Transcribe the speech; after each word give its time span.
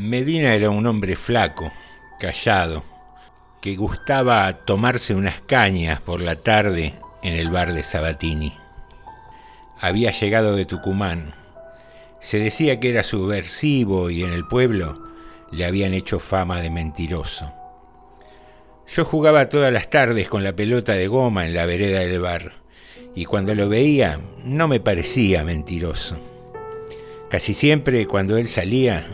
Medina 0.00 0.54
era 0.54 0.70
un 0.70 0.86
hombre 0.86 1.14
flaco, 1.14 1.70
callado, 2.18 2.82
que 3.60 3.76
gustaba 3.76 4.50
tomarse 4.64 5.14
unas 5.14 5.42
cañas 5.42 6.00
por 6.00 6.22
la 6.22 6.36
tarde 6.36 6.94
en 7.22 7.34
el 7.34 7.50
bar 7.50 7.74
de 7.74 7.82
Sabatini. 7.82 8.56
Había 9.78 10.10
llegado 10.10 10.56
de 10.56 10.64
Tucumán. 10.64 11.34
Se 12.18 12.38
decía 12.38 12.80
que 12.80 12.88
era 12.88 13.02
subversivo 13.02 14.08
y 14.08 14.22
en 14.22 14.32
el 14.32 14.46
pueblo 14.46 15.06
le 15.52 15.66
habían 15.66 15.92
hecho 15.92 16.18
fama 16.18 16.62
de 16.62 16.70
mentiroso. 16.70 17.52
Yo 18.88 19.04
jugaba 19.04 19.50
todas 19.50 19.70
las 19.70 19.90
tardes 19.90 20.28
con 20.28 20.42
la 20.42 20.56
pelota 20.56 20.94
de 20.94 21.08
goma 21.08 21.44
en 21.44 21.52
la 21.52 21.66
vereda 21.66 21.98
del 21.98 22.22
bar 22.22 22.52
y 23.14 23.26
cuando 23.26 23.54
lo 23.54 23.68
veía 23.68 24.18
no 24.44 24.66
me 24.66 24.80
parecía 24.80 25.44
mentiroso. 25.44 26.16
Casi 27.28 27.52
siempre 27.52 28.06
cuando 28.06 28.38
él 28.38 28.48
salía 28.48 29.06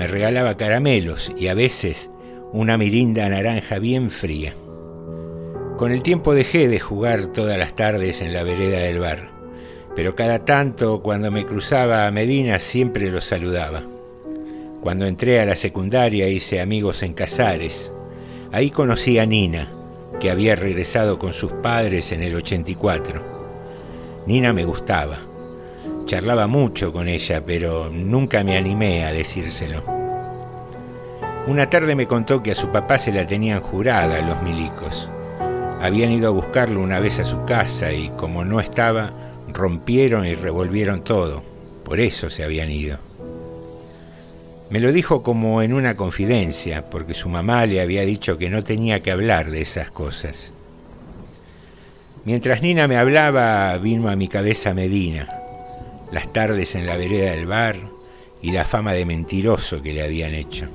me 0.00 0.06
regalaba 0.06 0.56
caramelos 0.56 1.30
y 1.36 1.48
a 1.48 1.54
veces 1.54 2.10
una 2.54 2.78
mirinda 2.78 3.28
naranja 3.28 3.78
bien 3.78 4.10
fría. 4.10 4.54
Con 5.76 5.92
el 5.92 6.02
tiempo 6.02 6.34
dejé 6.34 6.68
de 6.68 6.80
jugar 6.80 7.26
todas 7.34 7.58
las 7.58 7.74
tardes 7.74 8.22
en 8.22 8.32
la 8.32 8.42
vereda 8.42 8.78
del 8.78 8.98
bar, 8.98 9.28
pero 9.94 10.16
cada 10.16 10.42
tanto 10.46 11.02
cuando 11.02 11.30
me 11.30 11.44
cruzaba 11.44 12.06
a 12.06 12.10
Medina 12.12 12.58
siempre 12.60 13.10
lo 13.10 13.20
saludaba. 13.20 13.82
Cuando 14.80 15.04
entré 15.04 15.38
a 15.38 15.44
la 15.44 15.54
secundaria 15.54 16.26
hice 16.28 16.62
amigos 16.62 17.02
en 17.02 17.12
Casares. 17.12 17.92
Ahí 18.52 18.70
conocí 18.70 19.18
a 19.18 19.26
Nina, 19.26 19.70
que 20.18 20.30
había 20.30 20.56
regresado 20.56 21.18
con 21.18 21.34
sus 21.34 21.52
padres 21.52 22.10
en 22.10 22.22
el 22.22 22.36
84. 22.36 23.20
Nina 24.26 24.54
me 24.54 24.64
gustaba. 24.64 25.29
Charlaba 26.06 26.46
mucho 26.46 26.92
con 26.92 27.08
ella, 27.08 27.44
pero 27.44 27.90
nunca 27.90 28.42
me 28.42 28.56
animé 28.56 29.04
a 29.04 29.12
decírselo. 29.12 29.82
Una 31.46 31.70
tarde 31.70 31.94
me 31.94 32.06
contó 32.06 32.42
que 32.42 32.50
a 32.50 32.54
su 32.54 32.68
papá 32.68 32.98
se 32.98 33.12
la 33.12 33.26
tenían 33.26 33.60
jurada 33.60 34.20
los 34.20 34.42
milicos. 34.42 35.08
Habían 35.80 36.12
ido 36.12 36.28
a 36.28 36.32
buscarlo 36.32 36.80
una 36.80 37.00
vez 37.00 37.18
a 37.18 37.24
su 37.24 37.44
casa 37.44 37.92
y 37.92 38.10
como 38.10 38.44
no 38.44 38.60
estaba, 38.60 39.12
rompieron 39.52 40.26
y 40.26 40.34
revolvieron 40.34 41.02
todo. 41.02 41.42
Por 41.84 41.98
eso 42.00 42.28
se 42.28 42.44
habían 42.44 42.70
ido. 42.70 42.98
Me 44.68 44.78
lo 44.78 44.92
dijo 44.92 45.22
como 45.22 45.62
en 45.62 45.72
una 45.72 45.96
confidencia, 45.96 46.88
porque 46.90 47.14
su 47.14 47.28
mamá 47.28 47.66
le 47.66 47.80
había 47.80 48.02
dicho 48.02 48.38
que 48.38 48.50
no 48.50 48.62
tenía 48.62 49.00
que 49.00 49.10
hablar 49.10 49.50
de 49.50 49.62
esas 49.62 49.90
cosas. 49.90 50.52
Mientras 52.24 52.62
Nina 52.62 52.86
me 52.86 52.96
hablaba, 52.96 53.76
vino 53.78 54.10
a 54.10 54.14
mi 54.14 54.28
cabeza 54.28 54.74
Medina, 54.74 55.39
las 56.12 56.32
tardes 56.32 56.74
en 56.74 56.86
la 56.86 56.96
vereda 56.96 57.32
del 57.32 57.46
bar 57.46 57.76
y 58.42 58.52
la 58.52 58.64
fama 58.64 58.92
de 58.92 59.04
mentiroso 59.04 59.82
que 59.82 59.92
le 59.92 60.02
habían 60.02 60.34
hecho. 60.34 60.66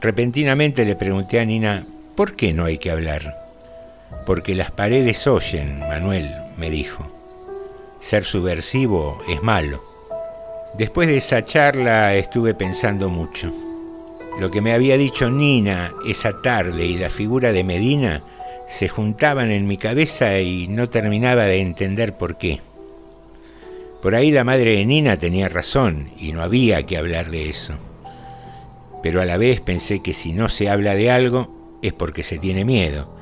Repentinamente 0.00 0.84
le 0.84 0.96
pregunté 0.96 1.40
a 1.40 1.44
Nina, 1.44 1.86
¿por 2.16 2.34
qué 2.34 2.52
no 2.52 2.64
hay 2.64 2.78
que 2.78 2.90
hablar? 2.90 3.34
Porque 4.26 4.54
las 4.54 4.70
paredes 4.70 5.26
oyen, 5.26 5.80
Manuel, 5.80 6.30
me 6.56 6.70
dijo. 6.70 7.06
Ser 8.00 8.24
subversivo 8.24 9.22
es 9.28 9.42
malo. 9.42 9.82
Después 10.74 11.08
de 11.08 11.18
esa 11.18 11.44
charla 11.44 12.14
estuve 12.14 12.54
pensando 12.54 13.08
mucho. 13.08 13.52
Lo 14.40 14.50
que 14.50 14.60
me 14.60 14.72
había 14.72 14.96
dicho 14.96 15.30
Nina 15.30 15.92
esa 16.06 16.40
tarde 16.40 16.84
y 16.84 16.96
la 16.96 17.10
figura 17.10 17.52
de 17.52 17.62
Medina 17.62 18.22
se 18.68 18.88
juntaban 18.88 19.50
en 19.50 19.66
mi 19.66 19.76
cabeza 19.76 20.38
y 20.38 20.66
no 20.68 20.88
terminaba 20.88 21.44
de 21.44 21.60
entender 21.60 22.14
por 22.14 22.38
qué. 22.38 22.60
Por 24.02 24.16
ahí 24.16 24.32
la 24.32 24.42
madre 24.42 24.76
de 24.76 24.84
Nina 24.84 25.16
tenía 25.16 25.48
razón 25.48 26.10
y 26.18 26.32
no 26.32 26.42
había 26.42 26.84
que 26.86 26.98
hablar 26.98 27.30
de 27.30 27.48
eso. 27.48 27.74
Pero 29.00 29.22
a 29.22 29.24
la 29.24 29.36
vez 29.36 29.60
pensé 29.60 30.02
que 30.02 30.12
si 30.12 30.32
no 30.32 30.48
se 30.48 30.68
habla 30.68 30.96
de 30.96 31.12
algo 31.12 31.78
es 31.82 31.92
porque 31.92 32.24
se 32.24 32.38
tiene 32.38 32.64
miedo. 32.64 33.16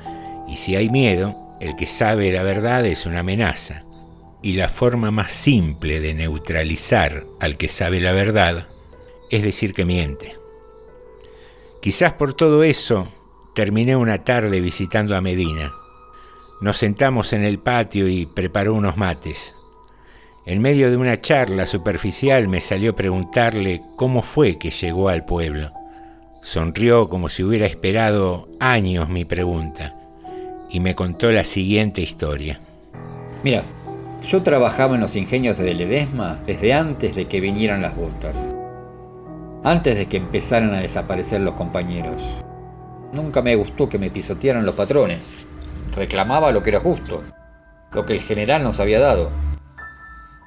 Y 0.47 0.55
si 0.55 0.75
hay 0.75 0.89
miedo, 0.89 1.37
el 1.59 1.75
que 1.75 1.85
sabe 1.85 2.31
la 2.31 2.41
verdad 2.41 2.83
es 2.87 3.05
una 3.05 3.19
amenaza 3.19 3.85
y 4.41 4.53
la 4.53 4.69
forma 4.69 5.11
más 5.11 5.31
simple 5.31 5.99
de 5.99 6.15
neutralizar 6.15 7.25
al 7.39 7.57
que 7.57 7.69
sabe 7.69 8.01
la 8.01 8.11
verdad 8.11 8.67
es 9.29 9.43
decir 9.43 9.75
que 9.75 9.85
miente. 9.85 10.35
Quizás 11.79 12.13
por 12.13 12.33
todo 12.33 12.63
eso 12.63 13.07
terminé 13.53 13.95
una 13.95 14.23
tarde 14.23 14.59
visitando 14.61 15.15
a 15.15 15.21
Medina. 15.21 15.73
Nos 16.59 16.77
sentamos 16.77 17.33
en 17.33 17.43
el 17.43 17.59
patio 17.59 18.07
y 18.07 18.25
preparó 18.25 18.73
unos 18.73 18.97
mates. 18.97 19.55
En 20.43 20.59
medio 20.59 20.89
de 20.89 20.97
una 20.97 21.21
charla 21.21 21.67
superficial 21.67 22.47
me 22.47 22.61
salió 22.61 22.95
preguntarle 22.95 23.83
cómo 23.95 24.23
fue 24.23 24.57
que 24.57 24.71
llegó 24.71 25.09
al 25.09 25.23
pueblo. 25.23 25.71
Sonrió 26.41 27.07
como 27.07 27.29
si 27.29 27.43
hubiera 27.43 27.67
esperado 27.67 28.49
años 28.59 29.07
mi 29.07 29.23
pregunta 29.23 29.95
y 30.71 30.79
me 30.79 30.95
contó 30.95 31.31
la 31.31 31.43
siguiente 31.43 32.01
historia. 32.01 32.59
Mira, 33.43 33.61
yo 34.27 34.41
trabajaba 34.41 34.95
en 34.95 35.01
los 35.01 35.15
ingenios 35.15 35.59
de 35.59 35.75
Ledesma 35.75 36.39
desde 36.47 36.73
antes 36.73 37.15
de 37.15 37.27
que 37.27 37.39
vinieran 37.39 37.83
las 37.83 37.95
botas. 37.95 38.51
Antes 39.63 39.95
de 39.95 40.07
que 40.07 40.17
empezaran 40.17 40.73
a 40.73 40.79
desaparecer 40.79 41.41
los 41.41 41.53
compañeros. 41.53 42.19
Nunca 43.13 43.43
me 43.43 43.55
gustó 43.55 43.89
que 43.89 43.99
me 43.99 44.09
pisotearan 44.09 44.65
los 44.65 44.73
patrones. 44.73 45.45
Reclamaba 45.95 46.51
lo 46.51 46.63
que 46.63 46.71
era 46.71 46.79
justo, 46.79 47.21
lo 47.91 48.07
que 48.07 48.13
el 48.13 48.21
general 48.21 48.63
nos 48.63 48.79
había 48.79 48.99
dado. 48.99 49.29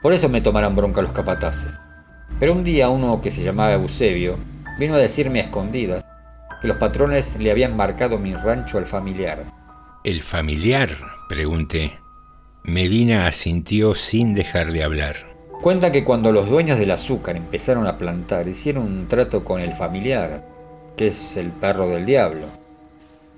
Por 0.05 0.13
eso 0.13 0.29
me 0.29 0.43
tomaron 0.43 0.77
bronca 0.77 1.01
los 1.01 1.13
capataces. 1.13 1.81
Pero 2.39 2.53
un 2.53 2.63
día 2.63 2.91
uno 2.91 3.23
que 3.23 3.31
se 3.31 3.43
llamaba 3.43 3.73
Eusebio 3.73 4.37
vino 4.79 4.93
a 4.93 4.99
decirme 4.99 5.41
a 5.41 5.45
escondidas 5.45 6.05
que 6.61 6.69
los 6.69 6.77
patrones 6.77 7.39
le 7.39 7.51
habían 7.51 7.75
marcado 7.75 8.19
mi 8.19 8.35
rancho 8.35 8.77
al 8.77 8.85
familiar. 8.85 9.47
¿El 10.05 10.21
familiar? 10.21 10.91
pregunté. 11.27 11.95
Medina 12.65 13.27
asintió 13.27 13.95
sin 13.95 14.35
dejar 14.35 14.73
de 14.73 14.85
hablar. 14.85 15.17
Cuenta 15.63 15.91
que 15.91 16.05
cuando 16.05 16.33
los 16.33 16.51
dueños 16.51 16.79
del 16.79 16.91
azúcar 16.91 17.39
empezaron 17.39 17.87
a 17.87 17.97
plantar, 17.97 18.47
hicieron 18.47 18.85
un 18.85 19.09
trato 19.09 19.43
con 19.43 19.59
el 19.63 19.73
familiar, 19.73 20.45
que 20.99 21.07
es 21.07 21.39
el 21.39 21.49
perro 21.49 21.89
del 21.89 22.05
diablo. 22.05 22.45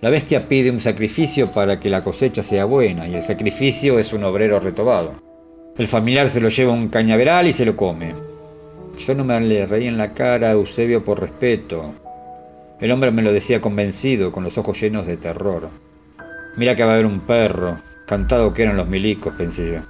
La 0.00 0.10
bestia 0.10 0.48
pide 0.48 0.72
un 0.72 0.80
sacrificio 0.80 1.46
para 1.46 1.78
que 1.78 1.90
la 1.90 2.02
cosecha 2.02 2.42
sea 2.42 2.64
buena, 2.64 3.06
y 3.06 3.14
el 3.14 3.22
sacrificio 3.22 4.00
es 4.00 4.12
un 4.12 4.24
obrero 4.24 4.58
retobado. 4.58 5.25
El 5.78 5.88
familiar 5.88 6.28
se 6.28 6.40
lo 6.40 6.48
lleva 6.48 6.72
un 6.72 6.88
cañaveral 6.88 7.46
y 7.46 7.52
se 7.52 7.66
lo 7.66 7.76
come. 7.76 8.14
Yo 8.98 9.14
no 9.14 9.24
me 9.24 9.40
le 9.40 9.66
reí 9.66 9.86
en 9.86 9.98
la 9.98 10.14
cara 10.14 10.48
a 10.48 10.52
Eusebio 10.52 11.04
por 11.04 11.20
respeto. 11.20 11.94
El 12.80 12.92
hombre 12.92 13.10
me 13.10 13.22
lo 13.22 13.32
decía 13.32 13.60
convencido, 13.60 14.32
con 14.32 14.44
los 14.44 14.56
ojos 14.56 14.80
llenos 14.80 15.06
de 15.06 15.16
terror. 15.16 15.68
Mira 16.56 16.74
que 16.74 16.84
va 16.84 16.92
a 16.92 16.94
haber 16.94 17.06
un 17.06 17.20
perro, 17.20 17.76
Cantado 18.06 18.54
que 18.54 18.62
eran 18.62 18.76
los 18.76 18.86
milicos, 18.86 19.34
pensé 19.36 19.72
yo. 19.72 19.80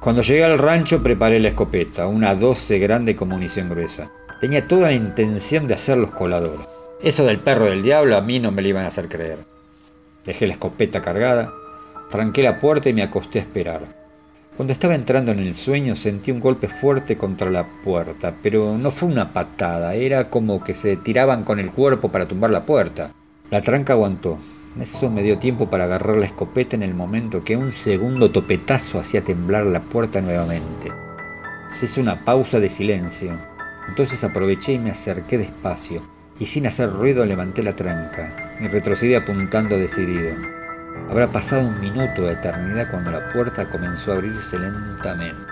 Cuando 0.00 0.20
llegué 0.20 0.44
al 0.44 0.58
rancho 0.58 1.02
preparé 1.02 1.40
la 1.40 1.48
escopeta, 1.48 2.06
una 2.06 2.34
12 2.34 2.78
grande 2.78 3.16
con 3.16 3.30
munición 3.30 3.70
gruesa. 3.70 4.10
Tenía 4.38 4.68
toda 4.68 4.88
la 4.88 4.92
intención 4.92 5.66
de 5.66 5.72
hacerlos 5.72 6.10
coladores. 6.10 6.66
Eso 7.02 7.24
del 7.24 7.40
perro 7.40 7.64
del 7.64 7.82
diablo 7.82 8.18
a 8.18 8.20
mí 8.20 8.38
no 8.38 8.52
me 8.52 8.60
lo 8.60 8.68
iban 8.68 8.84
a 8.84 8.88
hacer 8.88 9.08
creer. 9.08 9.38
Dejé 10.26 10.46
la 10.46 10.52
escopeta 10.52 11.00
cargada, 11.00 11.54
tranqué 12.10 12.42
la 12.42 12.60
puerta 12.60 12.90
y 12.90 12.92
me 12.92 13.02
acosté 13.02 13.38
a 13.38 13.42
esperar. 13.42 14.05
Cuando 14.56 14.72
estaba 14.72 14.94
entrando 14.94 15.32
en 15.32 15.40
el 15.40 15.54
sueño 15.54 15.94
sentí 15.94 16.30
un 16.30 16.40
golpe 16.40 16.68
fuerte 16.68 17.18
contra 17.18 17.50
la 17.50 17.66
puerta, 17.66 18.34
pero 18.42 18.78
no 18.78 18.90
fue 18.90 19.10
una 19.10 19.34
patada, 19.34 19.94
era 19.94 20.30
como 20.30 20.64
que 20.64 20.72
se 20.72 20.96
tiraban 20.96 21.44
con 21.44 21.58
el 21.58 21.70
cuerpo 21.70 22.10
para 22.10 22.26
tumbar 22.26 22.50
la 22.50 22.64
puerta. 22.64 23.12
La 23.50 23.60
tranca 23.60 23.92
aguantó, 23.92 24.38
eso 24.80 25.10
me 25.10 25.22
dio 25.22 25.38
tiempo 25.38 25.68
para 25.68 25.84
agarrar 25.84 26.16
la 26.16 26.24
escopeta 26.24 26.74
en 26.74 26.82
el 26.82 26.94
momento 26.94 27.44
que 27.44 27.58
un 27.58 27.70
segundo 27.70 28.30
topetazo 28.30 28.98
hacía 28.98 29.22
temblar 29.22 29.66
la 29.66 29.82
puerta 29.82 30.22
nuevamente. 30.22 30.90
Se 31.74 31.84
hizo 31.84 32.00
una 32.00 32.24
pausa 32.24 32.58
de 32.58 32.70
silencio. 32.70 33.38
Entonces 33.88 34.24
aproveché 34.24 34.72
y 34.72 34.78
me 34.78 34.90
acerqué 34.90 35.36
despacio, 35.36 36.02
y 36.40 36.46
sin 36.46 36.66
hacer 36.66 36.90
ruido 36.90 37.26
levanté 37.26 37.62
la 37.62 37.76
tranca 37.76 38.56
y 38.58 38.68
retrocedí 38.68 39.14
apuntando 39.14 39.76
decidido. 39.76 40.55
Habrá 41.10 41.30
pasado 41.30 41.68
un 41.68 41.80
minuto 41.80 42.22
de 42.22 42.32
eternidad 42.32 42.90
cuando 42.90 43.10
la 43.10 43.28
puerta 43.30 43.68
comenzó 43.68 44.12
a 44.12 44.14
abrirse 44.16 44.58
lentamente. 44.58 45.46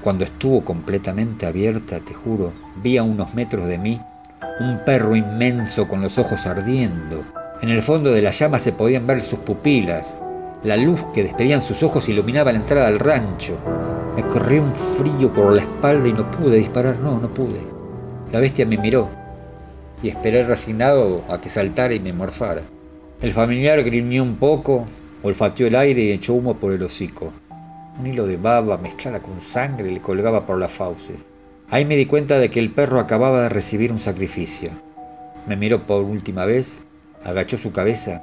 Cuando 0.00 0.24
estuvo 0.24 0.64
completamente 0.64 1.46
abierta, 1.46 2.00
te 2.00 2.14
juro, 2.14 2.52
vi 2.82 2.96
a 2.96 3.02
unos 3.02 3.34
metros 3.34 3.66
de 3.66 3.78
mí 3.78 4.00
un 4.60 4.78
perro 4.84 5.16
inmenso 5.16 5.88
con 5.88 6.00
los 6.00 6.18
ojos 6.18 6.46
ardiendo, 6.46 7.24
en 7.62 7.70
el 7.70 7.82
fondo 7.82 8.12
de 8.12 8.20
la 8.20 8.30
llama 8.30 8.58
se 8.58 8.72
podían 8.72 9.06
ver 9.06 9.22
sus 9.22 9.38
pupilas. 9.38 10.16
La 10.62 10.76
luz 10.76 11.00
que 11.14 11.22
despedían 11.22 11.60
sus 11.60 11.82
ojos 11.82 12.08
iluminaba 12.08 12.52
la 12.52 12.58
entrada 12.58 12.88
al 12.88 12.98
rancho. 12.98 13.56
Me 14.16 14.22
corrió 14.22 14.62
un 14.62 14.72
frío 14.72 15.32
por 15.32 15.52
la 15.52 15.62
espalda 15.62 16.08
y 16.08 16.12
no 16.12 16.30
pude 16.30 16.58
disparar, 16.58 16.98
no, 16.98 17.18
no 17.18 17.28
pude. 17.28 17.62
La 18.32 18.40
bestia 18.40 18.66
me 18.66 18.76
miró 18.76 19.08
y 20.02 20.08
esperé 20.08 20.42
resignado 20.42 21.22
a 21.30 21.40
que 21.40 21.48
saltara 21.48 21.94
y 21.94 22.00
me 22.00 22.12
morfara. 22.12 22.62
El 23.22 23.32
familiar 23.32 23.82
grimió 23.82 24.22
un 24.22 24.36
poco, 24.36 24.86
olfateó 25.22 25.66
el 25.66 25.76
aire 25.76 26.02
y 26.02 26.10
echó 26.10 26.34
humo 26.34 26.56
por 26.56 26.72
el 26.72 26.82
hocico. 26.82 27.32
Un 27.98 28.06
hilo 28.06 28.26
de 28.26 28.36
baba 28.36 28.76
mezclada 28.76 29.20
con 29.20 29.40
sangre 29.40 29.90
le 29.90 30.00
colgaba 30.00 30.44
por 30.44 30.58
las 30.58 30.72
fauces. 30.72 31.26
Ahí 31.70 31.84
me 31.84 31.96
di 31.96 32.06
cuenta 32.06 32.38
de 32.38 32.50
que 32.50 32.58
el 32.58 32.70
perro 32.70 33.00
acababa 33.00 33.42
de 33.42 33.48
recibir 33.48 33.92
un 33.92 33.98
sacrificio. 33.98 34.70
Me 35.46 35.56
miró 35.56 35.86
por 35.86 36.02
última 36.02 36.44
vez, 36.44 36.84
agachó 37.22 37.56
su 37.56 37.72
cabeza, 37.72 38.22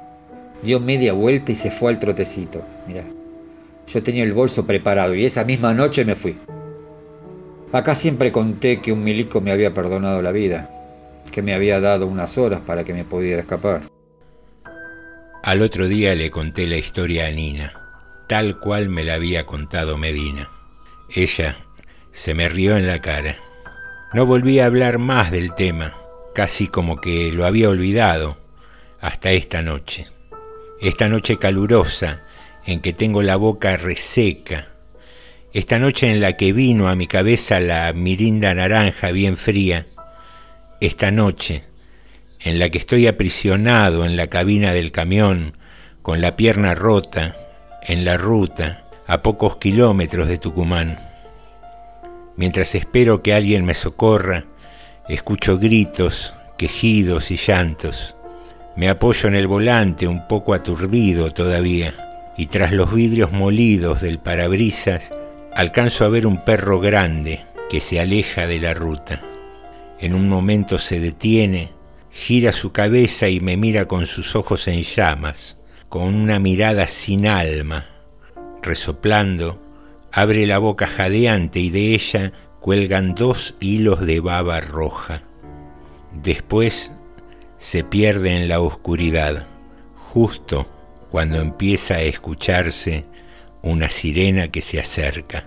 dio 0.62 0.78
media 0.78 1.12
vuelta 1.12 1.52
y 1.52 1.56
se 1.56 1.70
fue 1.70 1.90
al 1.90 1.98
trotecito. 1.98 2.62
Mirá, 2.86 3.04
yo 3.86 4.02
tenía 4.02 4.22
el 4.22 4.32
bolso 4.32 4.66
preparado 4.66 5.14
y 5.14 5.24
esa 5.24 5.44
misma 5.44 5.74
noche 5.74 6.04
me 6.04 6.14
fui. 6.14 6.36
Acá 7.72 7.94
siempre 7.94 8.30
conté 8.30 8.80
que 8.80 8.92
un 8.92 9.02
milico 9.02 9.40
me 9.40 9.50
había 9.50 9.74
perdonado 9.74 10.22
la 10.22 10.30
vida, 10.30 10.68
que 11.32 11.42
me 11.42 11.54
había 11.54 11.80
dado 11.80 12.06
unas 12.06 12.36
horas 12.36 12.60
para 12.60 12.84
que 12.84 12.92
me 12.92 13.04
pudiera 13.04 13.40
escapar. 13.40 13.82
Al 15.42 15.60
otro 15.60 15.88
día 15.88 16.14
le 16.14 16.30
conté 16.30 16.68
la 16.68 16.76
historia 16.76 17.26
a 17.26 17.30
Nina, 17.32 17.72
tal 18.28 18.60
cual 18.60 18.88
me 18.88 19.02
la 19.02 19.14
había 19.14 19.44
contado 19.44 19.98
Medina. 19.98 20.48
Ella 21.12 21.56
se 22.12 22.32
me 22.32 22.48
rió 22.48 22.76
en 22.76 22.86
la 22.86 23.00
cara. 23.00 23.34
No 24.14 24.24
volví 24.24 24.60
a 24.60 24.66
hablar 24.66 24.98
más 24.98 25.32
del 25.32 25.52
tema, 25.56 25.94
casi 26.32 26.68
como 26.68 27.00
que 27.00 27.32
lo 27.32 27.44
había 27.44 27.70
olvidado, 27.70 28.36
hasta 29.00 29.32
esta 29.32 29.62
noche. 29.62 30.06
Esta 30.80 31.08
noche 31.08 31.38
calurosa 31.38 32.22
en 32.64 32.78
que 32.78 32.92
tengo 32.92 33.20
la 33.20 33.34
boca 33.34 33.76
reseca. 33.76 34.68
Esta 35.52 35.80
noche 35.80 36.12
en 36.12 36.20
la 36.20 36.36
que 36.36 36.52
vino 36.52 36.88
a 36.88 36.94
mi 36.94 37.08
cabeza 37.08 37.58
la 37.58 37.92
mirinda 37.92 38.54
naranja 38.54 39.10
bien 39.10 39.36
fría. 39.36 39.86
Esta 40.80 41.10
noche 41.10 41.64
en 42.44 42.58
la 42.58 42.70
que 42.70 42.78
estoy 42.78 43.06
aprisionado 43.06 44.04
en 44.04 44.16
la 44.16 44.26
cabina 44.26 44.72
del 44.72 44.90
camión, 44.90 45.56
con 46.02 46.20
la 46.20 46.36
pierna 46.36 46.74
rota, 46.74 47.34
en 47.82 48.04
la 48.04 48.16
ruta, 48.16 48.84
a 49.06 49.22
pocos 49.22 49.56
kilómetros 49.58 50.28
de 50.28 50.38
Tucumán. 50.38 50.96
Mientras 52.36 52.74
espero 52.74 53.22
que 53.22 53.34
alguien 53.34 53.64
me 53.64 53.74
socorra, 53.74 54.44
escucho 55.08 55.58
gritos, 55.58 56.34
quejidos 56.58 57.30
y 57.30 57.36
llantos. 57.36 58.16
Me 58.76 58.88
apoyo 58.88 59.28
en 59.28 59.34
el 59.34 59.46
volante 59.46 60.08
un 60.08 60.26
poco 60.26 60.54
aturdido 60.54 61.30
todavía 61.30 61.92
y 62.36 62.46
tras 62.46 62.72
los 62.72 62.94
vidrios 62.94 63.32
molidos 63.32 64.00
del 64.00 64.18
parabrisas 64.18 65.10
alcanzo 65.54 66.04
a 66.04 66.08
ver 66.08 66.26
un 66.26 66.44
perro 66.44 66.80
grande 66.80 67.40
que 67.68 67.80
se 67.80 68.00
aleja 68.00 68.46
de 68.46 68.58
la 68.58 68.74
ruta. 68.74 69.20
En 70.00 70.14
un 70.14 70.28
momento 70.28 70.78
se 70.78 70.98
detiene, 70.98 71.70
gira 72.12 72.52
su 72.52 72.72
cabeza 72.72 73.28
y 73.28 73.40
me 73.40 73.56
mira 73.56 73.86
con 73.86 74.06
sus 74.06 74.36
ojos 74.36 74.68
en 74.68 74.82
llamas, 74.82 75.58
con 75.88 76.14
una 76.14 76.38
mirada 76.38 76.86
sin 76.86 77.26
alma. 77.26 77.86
Resoplando, 78.62 79.60
abre 80.12 80.46
la 80.46 80.58
boca 80.58 80.86
jadeante 80.86 81.58
y 81.58 81.70
de 81.70 81.94
ella 81.94 82.32
cuelgan 82.60 83.14
dos 83.14 83.56
hilos 83.60 84.00
de 84.06 84.20
baba 84.20 84.60
roja. 84.60 85.22
Después 86.12 86.92
se 87.58 87.82
pierde 87.82 88.36
en 88.36 88.48
la 88.48 88.60
oscuridad, 88.60 89.46
justo 89.96 90.66
cuando 91.10 91.40
empieza 91.40 91.94
a 91.94 92.02
escucharse 92.02 93.04
una 93.62 93.90
sirena 93.90 94.48
que 94.48 94.60
se 94.60 94.80
acerca. 94.80 95.46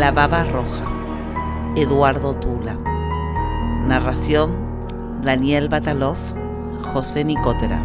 La 0.00 0.12
baba 0.12 0.44
roja, 0.44 0.88
Eduardo 1.76 2.32
Tula. 2.32 2.74
Narración, 3.84 4.50
Daniel 5.22 5.68
Batalov, 5.68 6.16
José 6.94 7.22
Nicotera. 7.22 7.84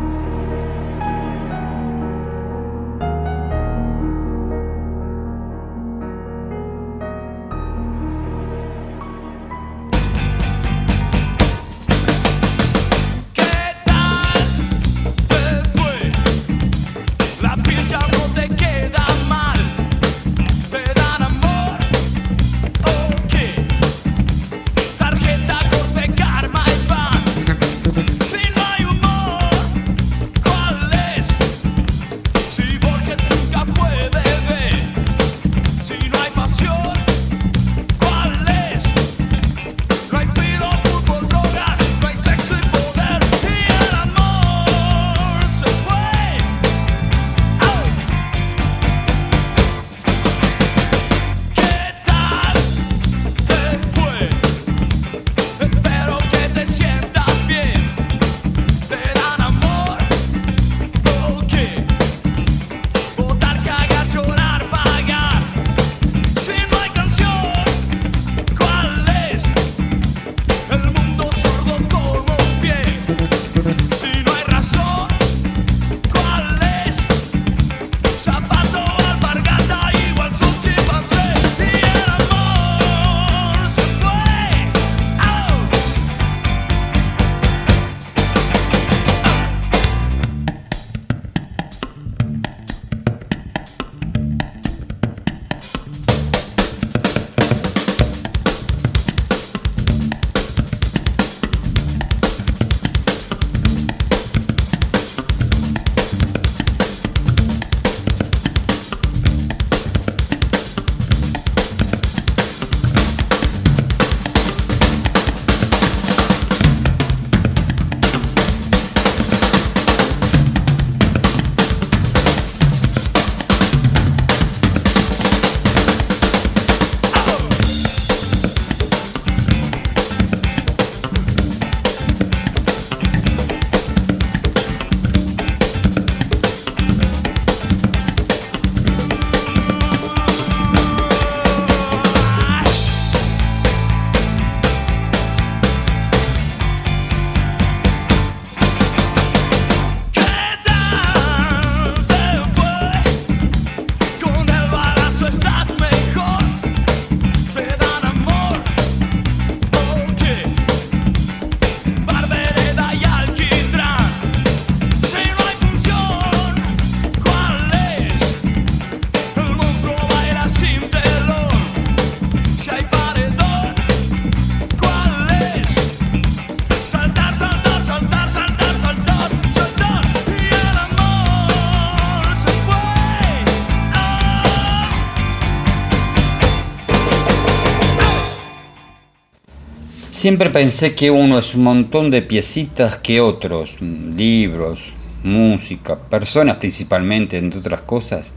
Siempre 190.26 190.50
pensé 190.50 190.96
que 190.96 191.12
uno 191.12 191.38
es 191.38 191.54
un 191.54 191.62
montón 191.62 192.10
de 192.10 192.24
piecitas 192.24 192.98
que 192.98 193.22
otros, 193.22 193.80
libros, 193.80 194.92
música, 195.24 196.00
personas 196.00 196.56
principalmente, 196.56 197.38
entre 197.38 197.60
otras 197.60 197.82
cosas, 197.82 198.34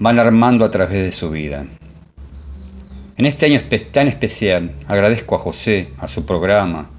van 0.00 0.18
armando 0.18 0.64
a 0.64 0.72
través 0.72 1.04
de 1.04 1.12
su 1.12 1.30
vida. 1.30 1.66
En 3.16 3.26
este 3.26 3.46
año 3.46 3.60
tan 3.92 4.08
especial 4.08 4.72
agradezco 4.88 5.36
a 5.36 5.38
José, 5.38 5.92
a 5.98 6.08
su 6.08 6.26
programa 6.26 6.90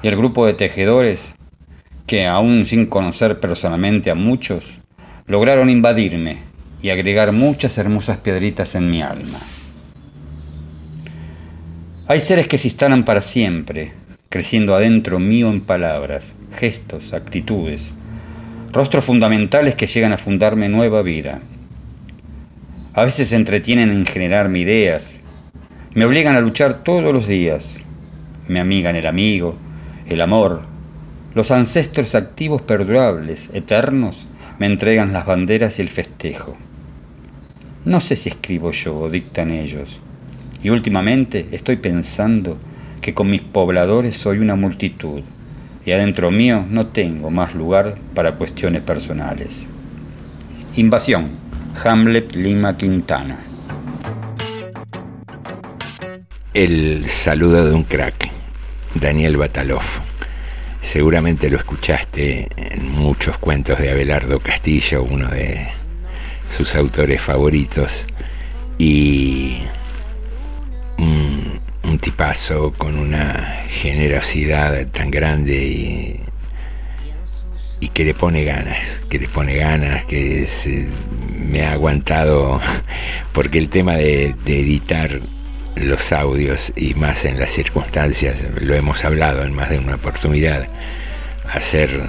y 0.00 0.06
al 0.06 0.16
grupo 0.16 0.46
de 0.46 0.54
tejedores 0.54 1.34
que, 2.06 2.28
aún 2.28 2.64
sin 2.66 2.86
conocer 2.86 3.40
personalmente 3.40 4.12
a 4.12 4.14
muchos, 4.14 4.78
lograron 5.26 5.70
invadirme 5.70 6.38
y 6.80 6.90
agregar 6.90 7.32
muchas 7.32 7.78
hermosas 7.78 8.18
piedritas 8.18 8.76
en 8.76 8.88
mi 8.88 9.02
alma. 9.02 9.40
Hay 12.06 12.20
seres 12.20 12.48
que 12.48 12.58
se 12.58 12.68
instalan 12.68 13.06
para 13.06 13.22
siempre, 13.22 13.90
creciendo 14.28 14.74
adentro 14.74 15.18
mío 15.18 15.48
en 15.48 15.62
palabras, 15.62 16.34
gestos, 16.52 17.14
actitudes, 17.14 17.94
rostros 18.72 19.06
fundamentales 19.06 19.74
que 19.74 19.86
llegan 19.86 20.12
a 20.12 20.18
fundarme 20.18 20.68
nueva 20.68 21.00
vida. 21.00 21.40
A 22.92 23.04
veces 23.04 23.28
se 23.28 23.36
entretienen 23.36 23.90
en 23.90 24.04
generarme 24.04 24.58
ideas, 24.58 25.16
me 25.94 26.04
obligan 26.04 26.36
a 26.36 26.42
luchar 26.42 26.84
todos 26.84 27.10
los 27.10 27.26
días, 27.26 27.80
me 28.48 28.60
amigan 28.60 28.96
el 28.96 29.06
amigo, 29.06 29.56
el 30.06 30.20
amor, 30.20 30.60
los 31.34 31.50
ancestros 31.52 32.14
activos 32.14 32.60
perdurables, 32.60 33.48
eternos, 33.54 34.26
me 34.58 34.66
entregan 34.66 35.14
las 35.14 35.24
banderas 35.24 35.78
y 35.78 35.82
el 35.82 35.88
festejo. 35.88 36.54
No 37.86 38.02
sé 38.02 38.14
si 38.16 38.28
escribo 38.28 38.72
yo 38.72 38.94
o 38.94 39.08
dictan 39.08 39.50
ellos, 39.50 40.02
y 40.64 40.70
últimamente 40.70 41.46
estoy 41.52 41.76
pensando 41.76 42.58
que 43.02 43.12
con 43.12 43.28
mis 43.28 43.42
pobladores 43.42 44.16
soy 44.16 44.38
una 44.38 44.56
multitud, 44.56 45.20
y 45.84 45.92
adentro 45.92 46.30
mío 46.30 46.66
no 46.68 46.86
tengo 46.86 47.30
más 47.30 47.54
lugar 47.54 47.96
para 48.14 48.32
cuestiones 48.32 48.80
personales. 48.80 49.68
Invasión. 50.76 51.44
Hamlet 51.84 52.34
Lima 52.36 52.76
Quintana. 52.76 53.38
El 56.54 57.08
saludo 57.08 57.66
de 57.66 57.74
un 57.74 57.82
crack, 57.82 58.30
Daniel 58.94 59.36
Batalov. 59.36 59.82
Seguramente 60.80 61.50
lo 61.50 61.58
escuchaste 61.58 62.48
en 62.56 62.90
muchos 62.92 63.36
cuentos 63.38 63.78
de 63.80 63.90
Abelardo 63.90 64.38
Castillo, 64.38 65.02
uno 65.02 65.28
de 65.28 65.66
sus 66.48 66.74
autores 66.74 67.20
favoritos, 67.20 68.06
y 68.78 69.58
tipazo 72.04 72.70
con 72.76 72.98
una 72.98 73.62
generosidad 73.66 74.86
tan 74.88 75.10
grande 75.10 76.20
y, 77.80 77.88
que 77.94 78.04
le 78.04 78.12
pone 78.12 78.44
ganas, 78.44 79.02
que 79.08 79.18
le 79.18 79.28
pone 79.28 79.56
ganas, 79.56 80.04
que 80.04 80.46
me 81.38 81.64
ha 81.64 81.72
aguantado, 81.72 82.60
porque 83.32 83.58
el 83.58 83.70
tema 83.70 83.94
de 83.94 84.34
editar 84.46 85.20
los 85.76 86.12
audios 86.12 86.72
y 86.76 86.92
más 86.94 87.24
en 87.24 87.40
las 87.40 87.52
circunstancias, 87.52 88.38
lo 88.60 88.74
hemos 88.74 89.02
hablado 89.04 89.42
en 89.42 89.54
más 89.54 89.70
de 89.70 89.78
una 89.78 89.94
oportunidad, 89.94 90.66
hacer 91.50 92.02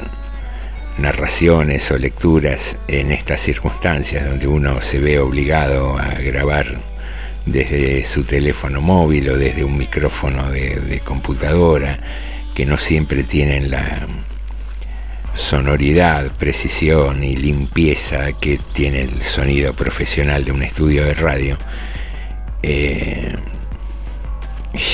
narraciones 0.97 1.89
o 1.91 1.97
lecturas 1.97 2.77
en 2.89 3.13
estas 3.13 3.39
circunstancias 3.39 4.25
donde 4.25 4.47
uno 4.47 4.81
se 4.81 4.99
ve 4.99 5.19
obligado 5.19 5.97
a 5.97 6.15
grabar 6.15 6.94
desde 7.45 8.03
su 8.03 8.23
teléfono 8.23 8.81
móvil 8.81 9.29
o 9.29 9.37
desde 9.37 9.63
un 9.63 9.77
micrófono 9.77 10.49
de, 10.49 11.01
computadora 11.05 11.99
que 12.53 12.65
no 12.65 12.77
siempre 12.77 13.23
tienen 13.23 13.69
la 13.69 14.07
sonoridad, 15.33 16.31
precisión 16.37 17.23
y 17.23 17.35
limpieza 17.35 18.31
que 18.33 18.59
tiene 18.73 19.01
el 19.01 19.21
sonido 19.21 19.73
profesional 19.73 20.45
de 20.45 20.51
un 20.51 20.63
estudio 20.63 21.03
de 21.05 21.13
radio. 21.13 21.57
Eh, 22.63 23.35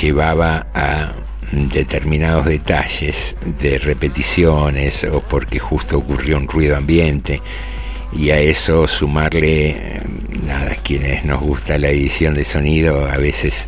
llevaba 0.01 0.67
a 0.73 1.13
determinados 1.51 2.45
detalles 2.45 3.35
de 3.59 3.77
repeticiones 3.77 5.03
o 5.03 5.21
porque 5.21 5.59
justo 5.59 5.97
ocurrió 5.97 6.37
un 6.37 6.47
ruido 6.47 6.77
ambiente 6.77 7.41
y 8.13 8.29
a 8.31 8.39
eso 8.39 8.87
sumarle 8.87 10.01
nada 10.45 10.75
quienes 10.83 11.25
nos 11.25 11.41
gusta 11.41 11.77
la 11.77 11.89
edición 11.89 12.33
de 12.33 12.43
sonido 12.43 13.05
a 13.05 13.17
veces 13.17 13.67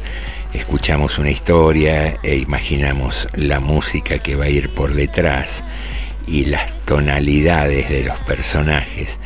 escuchamos 0.54 1.18
una 1.20 1.32
historia 1.32 2.18
e 2.24 2.38
imaginamos 2.38 3.28
la 3.34 3.60
música 3.60 4.18
que 4.20 4.36
va 4.36 4.46
a 4.46 4.50
ir 4.50 4.70
por 4.70 4.94
detrás 4.94 5.64
y 6.28 6.46
las 6.46 6.72
tonalidades 6.86 7.90
de 7.90 8.04
los 8.04 8.20
personajes. 8.22 9.20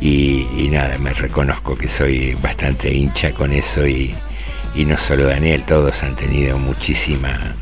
Y, 0.00 0.46
y 0.56 0.68
nada 0.68 0.98
me 0.98 1.12
reconozco 1.12 1.76
que 1.76 1.88
soy 1.88 2.34
bastante 2.34 2.92
hincha 2.92 3.32
con 3.32 3.52
eso 3.52 3.86
y 3.86 4.14
y 4.74 4.86
no 4.86 4.96
solo 4.96 5.26
Daniel, 5.26 5.62
todos 5.64 6.02
han 6.02 6.16
tenido 6.16 6.58
muchísima 6.58 7.54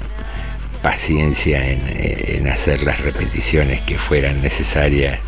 paciencia 0.83 1.71
en, 1.71 2.49
hacer 2.49 2.83
las 2.83 3.01
repeticiones 3.01 3.81
que 3.83 3.97
fueran 3.97 4.43
necesarias 4.43 5.19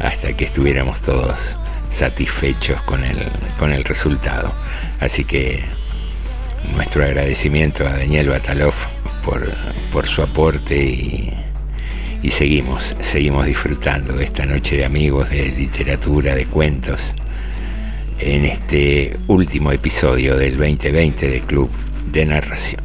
hasta 0.00 0.34
que 0.34 0.46
estuviéramos 0.46 0.98
todos 1.02 1.58
satisfechos 1.90 2.80
con 2.82 3.04
el, 3.04 3.30
con 3.58 3.72
el 3.72 3.84
resultado. 3.84 4.52
Así 5.00 5.24
que 5.24 5.60
nuestro 6.74 7.04
agradecimiento 7.04 7.86
a 7.86 7.98
Daniel 7.98 8.30
Batalov 8.30 8.74
por, 9.24 9.52
por 9.92 10.06
su 10.06 10.22
aporte 10.22 10.76
y, 10.76 11.32
y 12.22 12.30
seguimos, 12.30 12.96
seguimos 13.00 13.46
disfrutando 13.46 14.14
de 14.14 14.24
esta 14.24 14.46
noche 14.46 14.76
de 14.76 14.84
amigos, 14.84 15.28
de 15.28 15.46
literatura, 15.48 16.34
de 16.34 16.46
cuentos 16.46 17.14
en 18.18 18.44
este 18.44 19.16
último 19.26 19.72
episodio 19.72 20.36
del 20.36 20.56
2020 20.56 21.28
del 21.28 21.42
Club 21.42 21.70
de 22.12 22.24
Narración. 22.24 22.82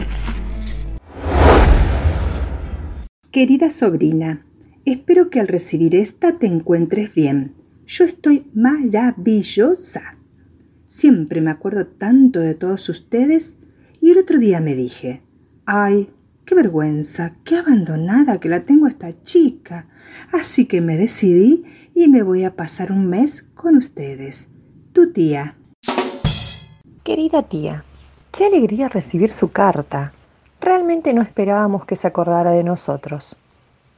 Querida 3.38 3.70
sobrina, 3.70 4.48
espero 4.84 5.29
que 5.29 5.39
al 5.39 5.48
recibir 5.48 5.94
esta 5.94 6.39
te 6.39 6.48
encuentres 6.48 7.13
bien. 7.13 7.53
Yo 7.86 8.03
estoy 8.03 8.50
maravillosa. 8.56 10.17
Siempre 10.88 11.39
me 11.39 11.51
acuerdo 11.51 11.86
tanto 11.86 12.39
de 12.39 12.56
todos 12.56 12.89
ustedes 12.89 13.58
y 14.01 14.10
el 14.10 14.17
otro 14.17 14.39
día 14.39 14.60
me 14.60 14.74
dije, 14.74 15.22
ay, 15.67 16.10
qué 16.46 16.56
vergüenza, 16.56 17.38
qué 17.44 17.58
abandonada 17.58 18.39
que 18.39 18.50
la 18.50 18.65
tengo 18.65 18.88
esta 18.88 19.13
chica. 19.22 19.88
Así 20.32 20.65
que 20.65 20.82
me 20.82 20.98
decidí 20.98 21.63
y 21.94 22.08
me 22.08 22.24
voy 22.24 22.44
a 22.44 22.56
pasar 22.56 22.91
un 22.91 23.06
mes 23.06 23.44
con 23.53 23.75
ustedes 23.77 24.48
tu 24.94 25.13
tía. 25.13 25.60
Querida 27.03 27.44
tía, 27.48 27.86
qué 28.32 28.46
alegría 28.46 28.89
recibir 28.89 29.29
su 29.29 29.51
carta. 29.51 30.15
Realmente 30.59 31.13
no 31.13 31.21
esperábamos 31.21 31.85
que 31.85 31.95
se 31.95 32.07
acordara 32.07 32.51
de 32.51 32.63
nosotros. 32.63 33.35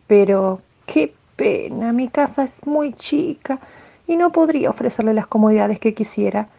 Pero 0.08 0.62
qué 0.86 1.14
pena, 1.36 1.94
mi 1.94 2.08
casa 2.08 2.44
es 2.44 2.66
muy 2.66 2.94
chica 2.94 3.60
y 4.08 4.18
no 4.18 4.32
podría 4.32 4.70
ofrecerle 4.70 5.14
las 5.14 5.28
comodidades 5.28 5.80
que 5.80 5.94
quisiera. 5.94 6.50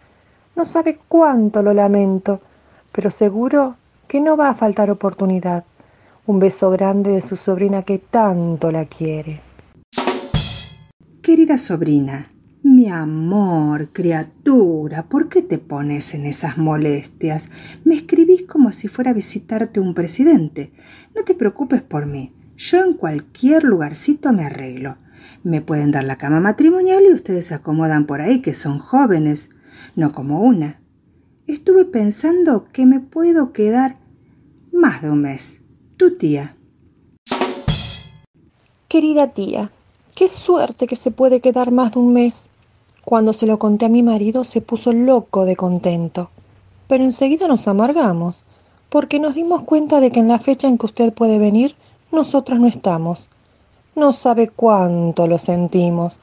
No 0.57 0.65
sabe 0.67 0.99
cuánto 1.09 1.63
lo 1.63 1.75
lamento, 1.75 2.41
pero 2.93 3.11
seguro 3.11 3.77
que 4.09 4.21
no 4.21 4.37
va 4.37 4.51
a 4.51 4.55
faltar 4.55 4.91
oportunidad. 4.91 5.65
Un 6.27 6.39
beso 6.39 6.71
grande 6.71 7.11
de 7.11 7.23
su 7.23 7.37
sobrina 7.37 7.83
que 7.83 7.99
tanto 7.99 8.71
la 8.71 8.85
quiere. 8.85 9.41
Querida 11.23 11.59
sobrina, 11.59 12.31
mi 12.63 12.89
amor, 12.89 13.91
criatura, 13.93 15.09
¿por 15.09 15.29
qué 15.29 15.41
te 15.41 15.59
pones 15.59 16.15
en 16.15 16.27
esas 16.27 16.59
molestias? 16.59 17.49
Me 17.85 17.95
escribís 17.95 18.43
como 18.43 18.71
si 18.73 18.89
fuera 18.89 19.13
a 19.13 19.15
visitarte 19.15 19.81
un 19.81 19.95
presidente. 19.95 20.73
No 21.15 21.23
te 21.23 21.35
preocupes 21.35 21.83
por 21.83 22.07
mí. 22.07 22.35
Yo 22.57 22.85
en 22.85 22.95
cualquier 22.95 23.65
lugarcito 23.65 24.33
me 24.35 24.45
arreglo. 24.45 24.99
Me 25.43 25.63
pueden 25.63 25.91
dar 25.91 26.05
la 26.05 26.17
cama 26.17 26.41
matrimonial 26.41 27.03
y 27.05 27.13
ustedes 27.13 27.47
se 27.47 27.55
acomodan 27.55 28.05
por 28.07 28.21
ahí, 28.21 28.43
que 28.43 28.53
son 28.53 28.79
jóvenes, 28.79 29.51
no 29.97 30.13
como 30.13 30.43
una. 30.43 30.83
Estuve 31.47 31.87
pensando 31.87 32.69
que 32.73 32.85
me 32.85 33.01
puedo 33.01 33.53
quedar 33.53 33.99
más 34.71 35.01
de 35.01 35.11
un 35.11 35.23
mes. 35.23 35.63
Tu 35.97 36.17
tía. 36.19 36.57
Querida 38.87 39.33
tía, 39.33 39.73
qué 40.15 40.29
suerte 40.29 40.87
que 40.87 40.97
se 40.97 41.11
puede 41.11 41.41
quedar 41.41 41.71
más 41.71 41.93
de 41.93 42.01
un 42.01 42.13
mes. 42.13 42.50
Cuando 43.05 43.33
se 43.33 43.47
lo 43.47 43.59
conté 43.59 43.87
a 43.87 43.89
mi 43.89 44.03
marido 44.03 44.45
se 44.45 44.61
puso 44.61 44.93
loco 44.93 45.45
de 45.45 45.57
contento. 45.57 46.31
Pero 46.87 47.05
enseguida 47.05 47.49
nos 47.49 47.67
amargamos, 47.69 48.45
porque 48.89 49.21
nos 49.21 49.35
dimos 49.35 49.63
cuenta 49.63 50.01
de 50.01 50.11
que 50.11 50.21
en 50.21 50.29
la 50.29 50.39
fecha 50.39 50.69
en 50.69 50.77
que 50.77 50.87
usted 50.87 51.13
puede 51.13 51.39
venir, 51.39 51.77
nosotros 52.13 52.59
no 52.61 52.67
estamos. 52.67 53.31
No 53.97 54.13
sabe 54.13 54.49
cuánto 54.49 55.27
lo 55.27 55.39
sentimos, 55.39 56.19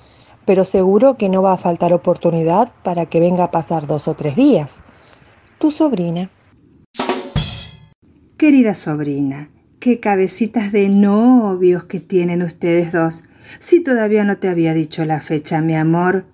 pero 0.46 0.66
seguro 0.66 1.16
que 1.18 1.30
no 1.30 1.42
va 1.42 1.54
a 1.54 1.58
faltar 1.58 1.94
oportunidad 1.94 2.72
para 2.84 3.06
que 3.06 3.20
venga 3.20 3.46
a 3.46 3.52
pasar 3.52 3.88
dos 3.88 4.08
o 4.08 4.14
tres 4.14 4.36
días. 4.36 4.84
Tu 5.60 5.72
sobrina. 5.72 6.30
Querida 8.38 8.76
sobrina, 8.76 9.50
qué 9.80 10.00
cabecitas 10.00 10.72
de 10.72 10.90
novios 10.90 11.86
que 11.86 12.00
tienen 12.00 12.44
ustedes 12.44 12.92
dos. 12.92 13.24
Si 13.60 13.84
todavía 13.84 14.24
no 14.26 14.38
te 14.38 14.48
había 14.48 14.74
dicho 14.74 15.04
la 15.06 15.22
fecha, 15.22 15.60
mi 15.62 15.76
amor, 15.76 16.26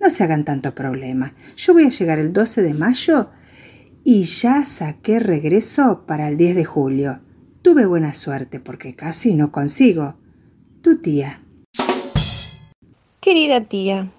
no 0.00 0.10
se 0.10 0.24
hagan 0.24 0.44
tanto 0.44 0.74
problema. 0.74 1.34
Yo 1.56 1.74
voy 1.74 1.84
a 1.84 1.90
llegar 1.90 2.18
el 2.18 2.32
12 2.32 2.62
de 2.62 2.74
mayo 2.74 3.28
y 4.02 4.24
ya 4.24 4.64
saqué 4.64 5.20
regreso 5.20 6.04
para 6.06 6.28
el 6.28 6.36
10 6.36 6.56
de 6.56 6.64
julio. 6.64 7.20
Tuve 7.62 7.84
buena 7.84 8.14
suerte 8.14 8.58
porque 8.58 8.96
casi 8.96 9.34
no 9.34 9.52
consigo. 9.52 10.14
Tu 10.82 11.02
tía. 11.02 11.44
Querida 13.20 13.60
tía, 13.60 14.10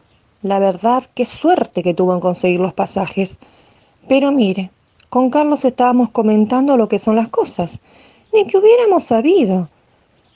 la 0.44 0.60
verdad 0.60 1.04
qué 1.16 1.26
suerte 1.26 1.82
que 1.82 1.96
tuvo 1.96 2.14
en 2.14 2.20
conseguir 2.20 2.60
los 2.60 2.74
pasajes. 2.74 3.40
Pero 4.08 4.32
mire, 4.32 4.72
con 5.10 5.32
Carlos 5.32 5.66
estábamos 5.66 6.10
comentando 6.10 6.78
lo 6.78 6.88
que 6.88 7.00
son 7.00 7.16
las 7.16 7.30
cosas, 7.30 7.80
ni 8.32 8.46
que 8.46 8.58
hubiéramos 8.58 9.04
sabido. 9.04 9.72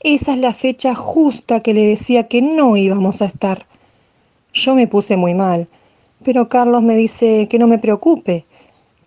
Esa 0.02 0.34
es 0.34 0.40
la 0.40 0.54
fecha 0.54 0.96
justa 0.96 1.60
que 1.60 1.74
le 1.76 1.86
decía 1.86 2.28
que 2.28 2.42
no 2.42 2.76
íbamos 2.76 3.22
a 3.22 3.26
estar. 3.26 3.68
Yo 4.58 4.74
me 4.74 4.88
puse 4.88 5.18
muy 5.18 5.34
mal, 5.34 5.68
pero 6.24 6.48
Carlos 6.48 6.82
me 6.82 6.96
dice 6.96 7.50
que 7.50 7.60
no 7.60 7.68
me 7.68 7.78
preocupe, 7.78 8.46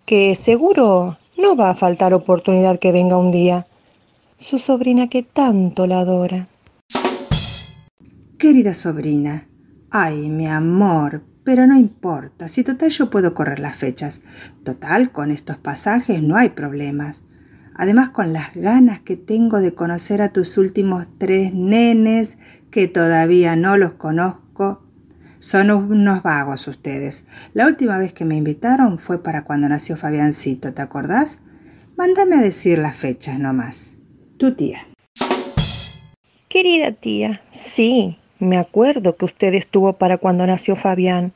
que 0.05 0.35
seguro 0.35 1.17
no 1.39 1.55
va 1.55 1.71
a 1.71 1.75
faltar 1.75 2.13
oportunidad 2.13 2.77
que 2.77 2.91
venga 2.91 3.17
un 3.17 3.31
día. 3.31 3.65
Su 4.37 4.59
sobrina 4.59 5.07
que 5.07 5.23
tanto 5.23 5.87
la 5.87 6.01
adora. 6.01 6.49
Querida 8.37 8.75
sobrina, 8.75 9.49
ay, 9.89 10.29
mi 10.29 10.45
amor, 10.45 11.23
pero 11.43 11.65
no 11.65 11.75
importa, 11.75 12.47
si 12.47 12.63
total 12.63 12.91
yo 12.91 13.09
puedo 13.09 13.33
correr 13.33 13.59
las 13.59 13.75
fechas. 13.75 14.21
Total, 14.63 15.11
con 15.11 15.31
estos 15.31 15.57
pasajes 15.57 16.21
no 16.21 16.37
hay 16.37 16.49
problemas. 16.49 17.23
Además, 17.73 18.09
con 18.09 18.33
las 18.33 18.53
ganas 18.53 19.01
que 19.01 19.17
tengo 19.17 19.59
de 19.61 19.73
conocer 19.73 20.21
a 20.21 20.31
tus 20.31 20.59
últimos 20.59 21.07
tres 21.17 21.55
nenes, 21.55 22.37
que 22.69 22.87
todavía 22.87 23.55
no 23.55 23.77
los 23.77 23.93
conozco. 23.93 24.48
Son 25.39 25.71
unos 25.71 26.21
vagos 26.21 26.67
ustedes. 26.67 27.25
La 27.53 27.65
última 27.65 27.97
vez 27.97 28.11
que 28.11 28.25
me 28.25 28.35
invitaron 28.35 28.99
fue 28.99 29.23
para 29.23 29.45
cuando 29.45 29.69
nació 29.69 29.95
Fabiancito, 29.95 30.73
¿te 30.73 30.81
acordás? 30.81 31.39
Mándame 31.95 32.35
a 32.35 32.41
decir 32.41 32.77
las 32.77 32.97
fechas 32.97 33.39
nomás. 33.39 33.97
Tu 34.37 34.53
tía. 34.53 34.79
Querida 36.49 36.91
tía, 36.91 37.41
sí, 37.51 38.17
me 38.39 38.57
acuerdo 38.57 39.15
que 39.15 39.25
usted 39.25 39.53
estuvo 39.53 39.93
para 39.93 40.17
cuando 40.17 40.45
nació 40.45 40.75
Fabián, 40.75 41.31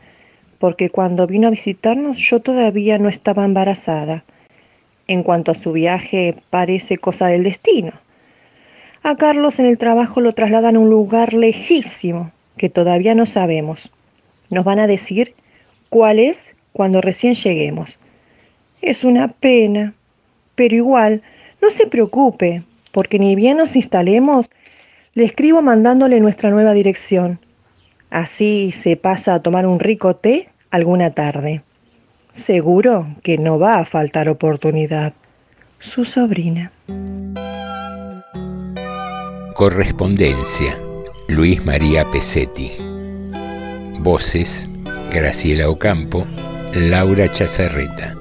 porque 0.60 0.89
cuando 0.89 1.25
vino 1.25 1.48
a 1.48 1.51
visitarnos 1.51 2.17
yo 2.17 2.41
todavía 2.41 2.98
no 2.98 3.07
estaba 3.07 3.45
embarazada. 3.45 4.25
En 5.07 5.24
cuanto 5.24 5.51
a 5.51 5.55
su 5.55 5.72
viaje, 5.72 6.43
parece 6.50 6.98
cosa 6.98 7.27
del 7.27 7.43
destino. 7.43 7.93
A 9.01 9.15
Carlos 9.15 9.60
en 9.60 9.65
el 9.65 9.77
trabajo 9.77 10.19
lo 10.19 10.33
trasladan 10.33 10.75
a 10.75 10.79
un 10.79 10.89
lugar 10.89 11.33
lejísimo, 11.33 12.31
que 12.57 12.69
todavía 12.69 13.15
no 13.15 13.25
sabemos. 13.25 13.91
Nos 14.50 14.65
van 14.65 14.79
a 14.79 14.88
decir 14.88 15.36
cuál 15.89 16.19
es 16.19 16.55
cuando 16.72 17.01
recién 17.01 17.36
lleguemos. 17.36 17.98
Es 18.81 19.03
una 19.03 19.29
pena, 19.29 19.93
pero 20.55 20.75
igual, 20.75 21.22
no 21.62 21.69
se 21.72 21.88
preocupe, 21.88 22.63
porque 22.91 23.19
ni 23.19 23.36
bien 23.36 23.57
nos 23.57 23.75
instalemos, 23.75 24.48
le 25.13 25.25
escribo 25.25 25.62
mandándole 25.62 26.19
nuestra 26.19 26.50
nueva 26.50 26.74
dirección. 26.74 27.39
Así 28.10 28.72
se 28.72 28.95
pasa 28.98 29.36
a 29.36 29.41
tomar 29.41 29.65
un 29.65 29.79
rico 29.79 30.16
té 30.16 30.50
alguna 30.72 31.11
tarde. 31.11 31.63
Seguro 32.31 33.07
que 33.22 33.37
no 33.37 33.59
va 33.59 33.77
a 33.77 33.85
faltar 33.85 34.27
oportunidad. 34.27 35.13
Su 35.79 36.03
sobrina. 36.03 36.72
Correspondencia. 39.55 40.82
Luis 41.27 41.66
María 41.66 42.09
Pesetti. 42.12 42.74
Voces. 44.00 44.70
Graciela 45.09 45.70
Ocampo. 45.70 46.27
Laura 46.74 47.31
Chazarreta. 47.31 48.20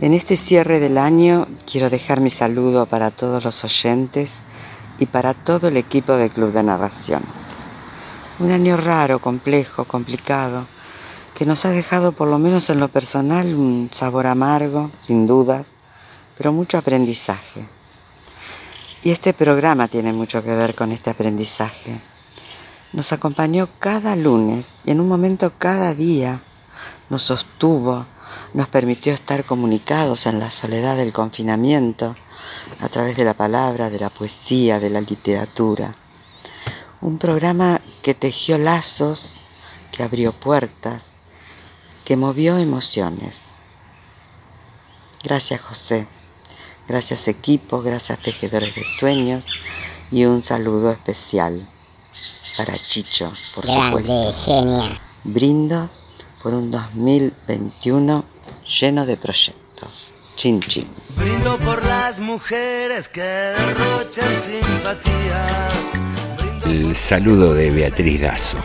En 0.00 0.12
este 0.12 0.36
cierre 0.36 0.80
del 0.80 0.98
año 0.98 1.46
quiero 1.70 1.88
dejar 1.88 2.20
mi 2.20 2.30
saludo 2.30 2.86
para 2.86 3.12
todos 3.12 3.44
los 3.44 3.62
oyentes 3.62 4.32
y 4.98 5.06
para 5.06 5.34
todo 5.34 5.68
el 5.68 5.76
equipo 5.76 6.14
del 6.14 6.30
Club 6.30 6.52
de 6.52 6.64
Narración. 6.64 7.22
Un 8.40 8.50
año 8.50 8.76
raro, 8.76 9.20
complejo, 9.20 9.84
complicado, 9.84 10.66
que 11.34 11.46
nos 11.46 11.64
ha 11.64 11.70
dejado 11.70 12.12
por 12.12 12.28
lo 12.28 12.38
menos 12.38 12.70
en 12.70 12.80
lo 12.80 12.88
personal 12.88 13.54
un 13.54 13.88
sabor 13.92 14.26
amargo, 14.26 14.90
sin 15.00 15.26
dudas, 15.26 15.68
pero 16.36 16.52
mucho 16.52 16.78
aprendizaje. 16.78 17.66
Y 19.02 19.10
este 19.10 19.32
programa 19.32 19.88
tiene 19.88 20.12
mucho 20.12 20.42
que 20.42 20.54
ver 20.54 20.74
con 20.74 20.92
este 20.92 21.10
aprendizaje. 21.10 22.00
Nos 22.92 23.12
acompañó 23.12 23.68
cada 23.78 24.14
lunes 24.16 24.74
y 24.84 24.90
en 24.92 25.00
un 25.00 25.08
momento 25.08 25.52
cada 25.58 25.94
día 25.94 26.40
nos 27.10 27.22
sostuvo, 27.22 28.06
nos 28.54 28.68
permitió 28.68 29.12
estar 29.12 29.44
comunicados 29.44 30.26
en 30.26 30.38
la 30.38 30.50
soledad 30.50 30.96
del 30.96 31.12
confinamiento 31.12 32.14
a 32.80 32.88
través 32.88 33.16
de 33.16 33.24
la 33.24 33.34
palabra, 33.34 33.90
de 33.90 33.98
la 33.98 34.10
poesía, 34.10 34.78
de 34.78 34.90
la 34.90 35.00
literatura. 35.00 35.94
Un 37.00 37.18
programa 37.18 37.80
que 38.02 38.14
tejió 38.14 38.58
lazos, 38.58 39.32
que 39.90 40.02
abrió 40.02 40.32
puertas, 40.32 41.11
que 42.04 42.16
movió 42.16 42.58
emociones. 42.58 43.42
Gracias 45.22 45.60
José, 45.60 46.06
gracias 46.88 47.28
equipo, 47.28 47.80
gracias 47.82 48.18
tejedores 48.18 48.74
de 48.74 48.84
sueños 48.84 49.44
y 50.10 50.24
un 50.24 50.42
saludo 50.42 50.90
especial 50.90 51.66
para 52.56 52.76
Chicho, 52.76 53.32
por 53.54 53.64
Grande, 53.64 54.02
supuesto. 54.02 54.44
genia. 54.44 55.00
Brindo 55.24 55.88
por 56.42 56.54
un 56.54 56.70
2021 56.70 58.24
lleno 58.80 59.06
de 59.06 59.16
proyectos. 59.16 60.12
Chin 60.34 60.60
chin. 60.60 60.86
Brindo 61.16 61.56
por 61.58 61.84
las 61.86 62.18
mujeres 62.18 63.08
que 63.08 63.20
derrochan 63.22 64.24
simpatía. 64.42 65.68
El 66.66 66.96
saludo 66.96 67.54
de 67.54 67.70
Beatriz 67.70 68.20
Dazo, 68.20 68.58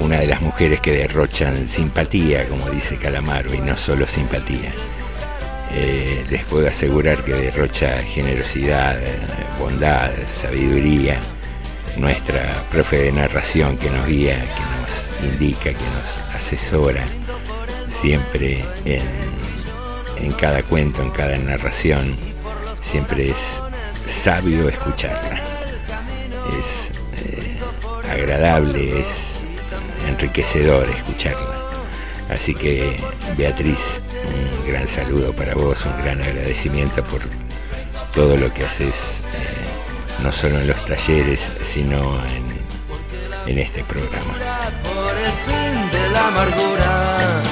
una 0.00 0.20
de 0.20 0.26
las 0.26 0.40
mujeres 0.40 0.80
que 0.80 0.92
derrochan 0.92 1.68
simpatía, 1.68 2.48
como 2.48 2.68
dice 2.70 2.96
Calamaro, 2.96 3.52
y 3.52 3.60
no 3.60 3.76
solo 3.76 4.06
simpatía. 4.06 4.72
Eh, 5.74 6.24
les 6.30 6.44
puedo 6.44 6.68
asegurar 6.68 7.22
que 7.22 7.34
derrocha 7.34 8.02
generosidad, 8.02 8.98
bondad, 9.58 10.10
sabiduría. 10.26 11.18
Nuestra 11.96 12.52
profe 12.70 12.98
de 12.98 13.12
narración 13.12 13.76
que 13.76 13.90
nos 13.90 14.06
guía, 14.06 14.38
que 14.38 15.24
nos 15.26 15.32
indica, 15.32 15.64
que 15.64 15.72
nos 15.72 16.18
asesora, 16.34 17.04
siempre 17.88 18.64
en, 18.84 19.02
en 20.22 20.32
cada 20.32 20.62
cuento, 20.62 21.02
en 21.02 21.10
cada 21.10 21.36
narración, 21.36 22.16
siempre 22.82 23.30
es 23.30 23.62
sabio 24.06 24.68
escucharla. 24.68 25.40
Es 26.58 26.90
eh, 27.24 27.58
agradable, 28.10 29.00
es 29.00 29.27
enriquecedor 30.18 30.88
escucharla. 30.90 31.56
Así 32.28 32.52
que 32.52 33.00
Beatriz, 33.36 34.02
un 34.60 34.70
gran 34.70 34.86
saludo 34.86 35.32
para 35.32 35.54
vos, 35.54 35.84
un 35.86 36.02
gran 36.02 36.20
agradecimiento 36.20 37.02
por 37.04 37.20
todo 38.12 38.36
lo 38.36 38.52
que 38.52 38.64
haces, 38.64 39.22
eh, 39.32 40.22
no 40.22 40.32
solo 40.32 40.58
en 40.58 40.66
los 40.66 40.84
talleres, 40.86 41.52
sino 41.62 41.98
en, 42.26 42.44
en 43.46 43.58
este 43.58 43.84
programa. 43.84 44.34
Por 44.82 45.14
el 45.16 45.32
fin 45.46 45.90
de 45.92 46.08
la 46.10 46.26
amargura. 46.26 47.42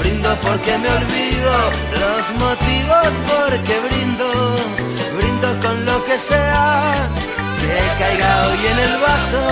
Brindo 0.00 0.36
porque 0.42 0.76
me 0.78 0.88
olvido 0.88 1.52
los 1.92 2.30
motivos 2.38 3.14
brindo. 3.88 4.56
Brindo 5.16 5.48
con 5.62 5.84
lo 5.86 6.04
que 6.04 6.18
sea 6.18 7.08
que 7.62 7.78
caiga 7.98 8.48
hoy 8.48 8.66
en 8.72 8.78
el 8.78 8.94
vaso. 9.00 9.42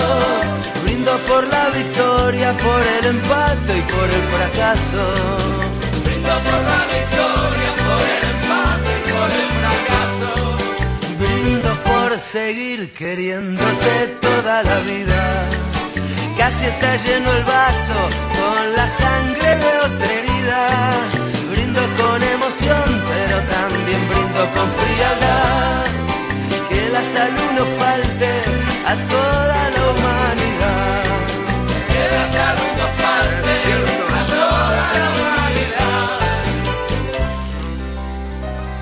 Brindo 0.83 1.13
por 1.29 1.43
la 1.47 1.65
victoria, 1.69 2.49
por 2.65 2.81
el 2.95 3.05
empate 3.15 3.71
y 3.77 3.83
por 3.93 4.07
el 4.17 4.23
fracaso. 4.35 5.03
Brindo 6.05 6.33
por 6.47 6.61
la 6.71 6.81
victoria, 6.95 7.69
por 7.87 8.03
el 8.15 8.23
empate 8.33 8.91
y 8.99 9.03
por 9.15 9.29
el 9.41 9.49
fracaso. 9.59 10.31
Brindo 11.21 11.71
por 11.89 12.19
seguir 12.19 12.91
queriéndote 12.91 13.93
toda 14.21 14.63
la 14.63 14.79
vida. 14.91 15.21
Casi 16.37 16.65
está 16.65 16.95
lleno 17.05 17.31
el 17.31 17.43
vaso 17.43 17.99
con 18.37 18.75
la 18.77 18.87
sangre 18.89 19.49
de 19.63 19.71
otra 19.87 20.11
herida. 20.17 20.61
Brindo 21.51 21.81
con 21.99 22.23
emoción, 22.23 22.87
pero 23.11 23.37
también 23.55 24.01
brindo 24.09 24.41
con 24.55 24.67
frialdad 24.79 26.00
la 26.91 27.03
salud 27.03 27.51
no 27.57 27.65
falte 27.79 28.31
a 28.85 28.95
toda 29.13 29.59
la 29.75 29.81
humanidad. 29.91 31.03
Que 31.91 32.03
la 32.15 32.25
salud 32.37 32.71
no 32.79 32.87
falte 33.01 33.53
a 34.19 34.23
toda 34.35 34.81
la 34.95 35.05
humanidad. 35.15 36.09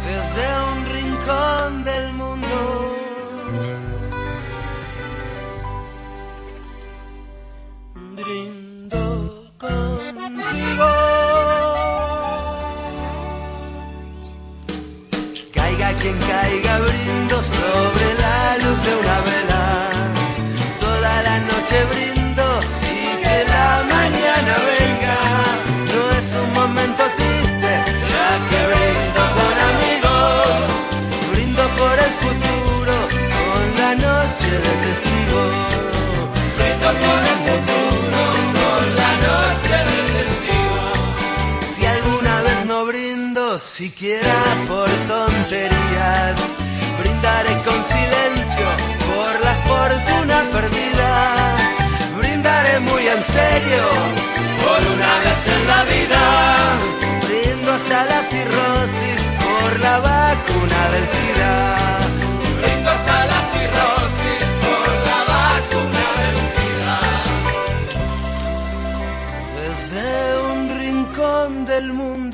Desde 0.10 0.45
un 0.72 0.78
rincón 0.95 1.69
del 1.84 2.06
mundo. 2.13 2.58
Brindo 8.17 9.04
contigo. 9.58 10.89
Caiga 15.54 15.89
quien 16.02 16.17
caiga, 16.19 16.74
brindo 16.80 17.43
sobre. 17.43 17.99
Por 31.89 31.97
el 31.97 32.13
futuro 32.23 32.95
con 33.49 33.65
la 33.82 33.91
noche 34.08 34.52
de 34.65 34.71
testigo. 34.86 35.41
Brindo 36.58 36.89
por 37.04 37.21
el 37.32 37.39
futuro 37.47 38.21
con 38.60 38.86
la 39.02 39.12
noche 39.28 39.75
de 39.89 39.99
testigo. 40.15 40.82
Si 41.73 41.86
alguna 41.86 42.41
vez 42.41 42.65
no 42.65 42.86
brindo, 42.86 43.58
siquiera 43.58 44.38
por 44.67 44.89
tonterías, 45.12 46.38
brindaré 47.02 47.54
con 47.67 47.80
silencio 47.95 48.67
por 49.10 49.32
la 49.47 49.56
fortuna 49.69 50.38
perdida. 50.56 51.12
Brindaré 52.19 52.80
muy 52.82 53.04
en 53.15 53.21
serio 53.23 53.84
por 54.63 54.80
una 54.95 55.12
vez 55.25 55.41
en 55.56 55.62
la 55.71 55.82
vida. 55.95 56.21
Brindo 57.25 57.71
hasta 57.73 58.06
la 58.12 58.19
cirrosis 58.32 59.29
por 59.60 59.80
la 59.80 60.00
vacuna 60.00 60.80
del 60.93 61.06
SIDA. 61.15 61.54
Brindo 62.62 62.89
hasta 62.95 63.15
la 63.32 63.39
cirrosis 63.54 64.43
por 64.65 64.88
la 65.10 65.19
vacuna 65.36 66.06
del 66.22 66.38
SIDA. 66.54 66.98
Desde 69.62 70.08
un 70.52 70.60
rincón 70.84 71.65
del 71.65 71.88
mundo. 71.93 72.29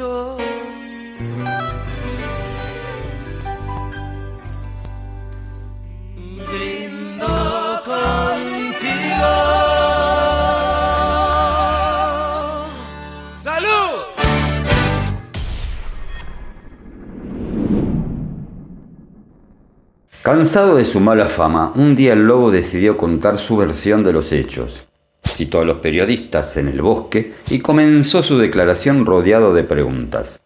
Cansado 20.26 20.78
de 20.78 20.86
su 20.86 21.02
mala 21.02 21.28
fama, 21.28 21.72
un 21.76 21.96
día 21.96 22.14
el 22.14 22.26
lobo 22.26 22.50
decidió 22.50 22.98
contar 22.98 23.38
su 23.38 23.58
versión 23.58 24.04
de 24.04 24.12
los 24.12 24.32
hechos. 24.32 24.88
Citó 25.24 25.62
a 25.62 25.66
los 25.66 25.78
periodistas 25.78 26.58
en 26.58 26.68
el 26.68 26.82
bosque 26.82 27.36
y 27.52 27.60
comenzó 27.60 28.24
su 28.24 28.40
declaración 28.40 29.06
rodeado 29.06 29.54
de 29.54 29.64
preguntas. 29.64 30.40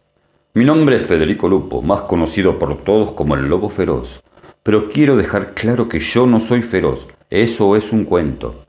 Mi 0.54 0.65
nombre 0.65 0.98
es 0.98 1.06
Federico 1.06 1.48
Lupo, 1.48 1.82
más 1.82 2.02
conocido 2.02 2.60
por 2.60 2.84
todos 2.84 3.13
como 3.13 3.36
el 3.36 3.48
lobo 3.48 3.70
feroz, 3.70 4.22
pero 4.63 4.89
quiero 4.89 5.15
dejar 5.15 5.54
claro 5.54 5.88
que 5.88 6.00
yo 6.00 6.28
no 6.28 6.42
soy 6.42 6.62
feroz, 6.62 7.08
eso 7.30 7.78
es 7.78 7.94
un 7.94 8.04
cuento. 8.04 8.65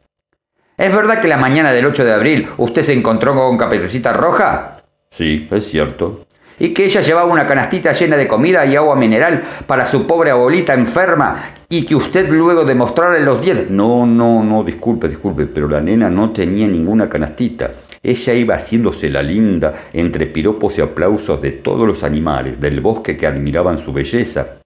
¿Es 0.76 0.94
verdad 0.94 1.20
que 1.20 1.26
la 1.26 1.38
mañana 1.38 1.72
del 1.72 1.86
8 1.86 2.04
de 2.04 2.12
abril 2.12 2.46
usted 2.56 2.82
se 2.84 2.92
encontró 2.92 3.34
con 3.34 3.58
Caperucita 3.58 4.12
Roja? 4.12 4.84
Sí, 5.10 5.48
es 5.50 5.66
cierto. 5.68 6.24
¿Y 6.62 6.74
que 6.74 6.84
ella 6.84 7.00
llevaba 7.00 7.32
una 7.32 7.46
canastita 7.46 7.92
llena 7.92 8.18
de 8.18 8.28
comida 8.28 8.66
y 8.66 8.76
agua 8.76 8.94
mineral 8.94 9.40
para 9.66 9.86
su 9.86 10.06
pobre 10.06 10.30
abuelita 10.30 10.74
enferma 10.74 11.42
y 11.70 11.86
que 11.86 11.94
usted 11.96 12.30
luego 12.30 12.66
de 12.66 12.74
mostrarle 12.74 13.20
los 13.20 13.42
dientes? 13.42 13.70
No, 13.70 14.04
no, 14.04 14.44
no, 14.44 14.62
disculpe, 14.62 15.08
disculpe, 15.08 15.46
pero 15.46 15.66
la 15.70 15.80
nena 15.80 16.10
no 16.10 16.32
tenía 16.32 16.68
ninguna 16.68 17.08
canastita. 17.08 17.70
Ella 18.02 18.34
iba 18.34 18.56
haciéndose 18.56 19.08
la 19.08 19.22
linda 19.22 19.72
entre 19.94 20.26
piropos 20.26 20.76
y 20.76 20.82
aplausos 20.82 21.40
de 21.40 21.52
todos 21.52 21.86
los 21.86 22.04
animales 22.04 22.60
del 22.60 22.82
bosque 22.82 23.16
que 23.16 23.26
admiraban 23.26 23.78
su 23.78 23.94
belleza. 23.94 24.60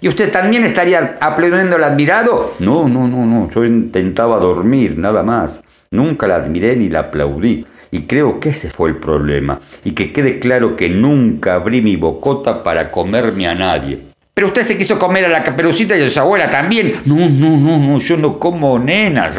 ¿Y 0.00 0.08
usted 0.08 0.32
también 0.32 0.64
estaría 0.64 1.16
aplaudiendo 1.20 1.76
al 1.76 1.84
admirado? 1.84 2.54
No, 2.58 2.88
no, 2.88 3.06
no, 3.06 3.24
no, 3.24 3.48
yo 3.50 3.64
intentaba 3.64 4.40
dormir, 4.40 4.98
nada 4.98 5.22
más. 5.22 5.62
Nunca 5.92 6.26
la 6.26 6.34
admiré 6.34 6.74
ni 6.74 6.88
la 6.88 7.00
aplaudí. 7.00 7.64
Y 7.96 8.00
creo 8.00 8.40
que 8.40 8.50
ese 8.50 8.68
fue 8.68 8.90
el 8.90 8.96
problema. 8.96 9.58
Y 9.82 9.92
que 9.92 10.12
quede 10.12 10.38
claro 10.38 10.76
que 10.76 10.90
nunca 10.90 11.54
abrí 11.54 11.80
mi 11.80 11.96
bocota 11.96 12.62
para 12.62 12.90
comerme 12.90 13.46
a 13.46 13.54
nadie. 13.54 14.00
Pero 14.34 14.48
usted 14.48 14.60
se 14.60 14.76
quiso 14.76 14.98
comer 14.98 15.24
a 15.24 15.28
la 15.28 15.42
caperucita 15.42 15.96
y 15.96 16.02
a 16.02 16.08
su 16.08 16.20
abuela 16.20 16.50
también. 16.50 17.00
No, 17.06 17.14
no, 17.14 17.56
no, 17.56 17.78
no, 17.78 17.98
yo 17.98 18.18
no 18.18 18.38
como 18.38 18.78
nenas, 18.78 19.38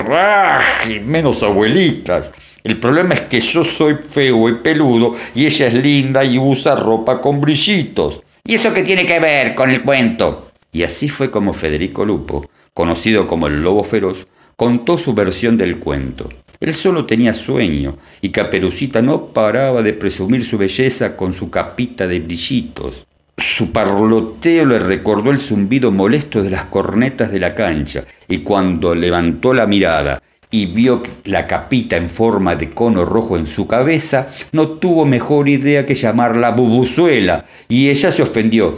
y 0.90 1.00
menos 1.02 1.44
abuelitas. 1.44 2.34
El 2.64 2.80
problema 2.80 3.14
es 3.14 3.22
que 3.22 3.40
yo 3.40 3.64
soy 3.64 3.94
feo 3.94 4.50
y 4.50 4.56
peludo 4.56 5.16
y 5.36 5.46
ella 5.46 5.68
es 5.68 5.76
linda 5.76 6.24
y 6.24 6.40
usa 6.40 6.76
ropa 6.76 7.22
con 7.22 7.40
brillitos. 7.40 8.22
¿Y 8.44 8.56
eso 8.56 8.74
qué 8.74 8.82
tiene 8.82 9.06
que 9.06 9.20
ver 9.20 9.54
con 9.54 9.70
el 9.70 9.84
cuento? 9.84 10.50
Y 10.72 10.82
así 10.82 11.10
fue 11.10 11.30
como 11.30 11.54
Federico 11.54 12.04
Lupo, 12.04 12.50
conocido 12.74 13.28
como 13.28 13.46
el 13.46 13.62
Lobo 13.62 13.84
Feroz, 13.84 14.26
contó 14.58 14.98
su 14.98 15.14
versión 15.14 15.56
del 15.56 15.78
cuento. 15.78 16.30
Él 16.60 16.74
solo 16.74 17.06
tenía 17.06 17.36
sueño 17.36 17.98
y 18.22 18.30
Caperucita 18.30 19.04
no 19.04 19.28
paraba 19.28 19.84
de 19.84 19.94
presumir 19.94 20.44
su 20.44 20.58
belleza 20.58 21.16
con 21.16 21.34
su 21.34 21.52
capita 21.52 22.08
de 22.08 22.20
brillitos. 22.20 23.06
Su 23.38 23.72
parloteo 23.72 24.66
le 24.66 24.80
recordó 24.80 25.30
el 25.30 25.38
zumbido 25.38 25.92
molesto 25.92 26.42
de 26.42 26.50
las 26.50 26.66
cornetas 26.66 27.32
de 27.32 27.40
la 27.40 27.54
cancha 27.54 28.04
y 28.28 28.40
cuando 28.40 28.96
levantó 28.96 29.54
la 29.54 29.68
mirada 29.68 30.24
y 30.50 30.66
vio 30.66 31.04
la 31.26 31.46
capita 31.46 31.96
en 31.96 32.10
forma 32.10 32.56
de 32.56 32.72
cono 32.72 33.06
rojo 33.06 33.38
en 33.38 33.46
su 33.46 33.68
cabeza, 33.68 34.30
no 34.54 34.70
tuvo 34.70 35.06
mejor 35.06 35.50
idea 35.50 35.86
que 35.86 35.94
llamarla 35.94 36.50
bubuzuela 36.50 37.46
y 37.70 37.90
ella 37.90 38.12
se 38.12 38.24
ofendió. 38.24 38.76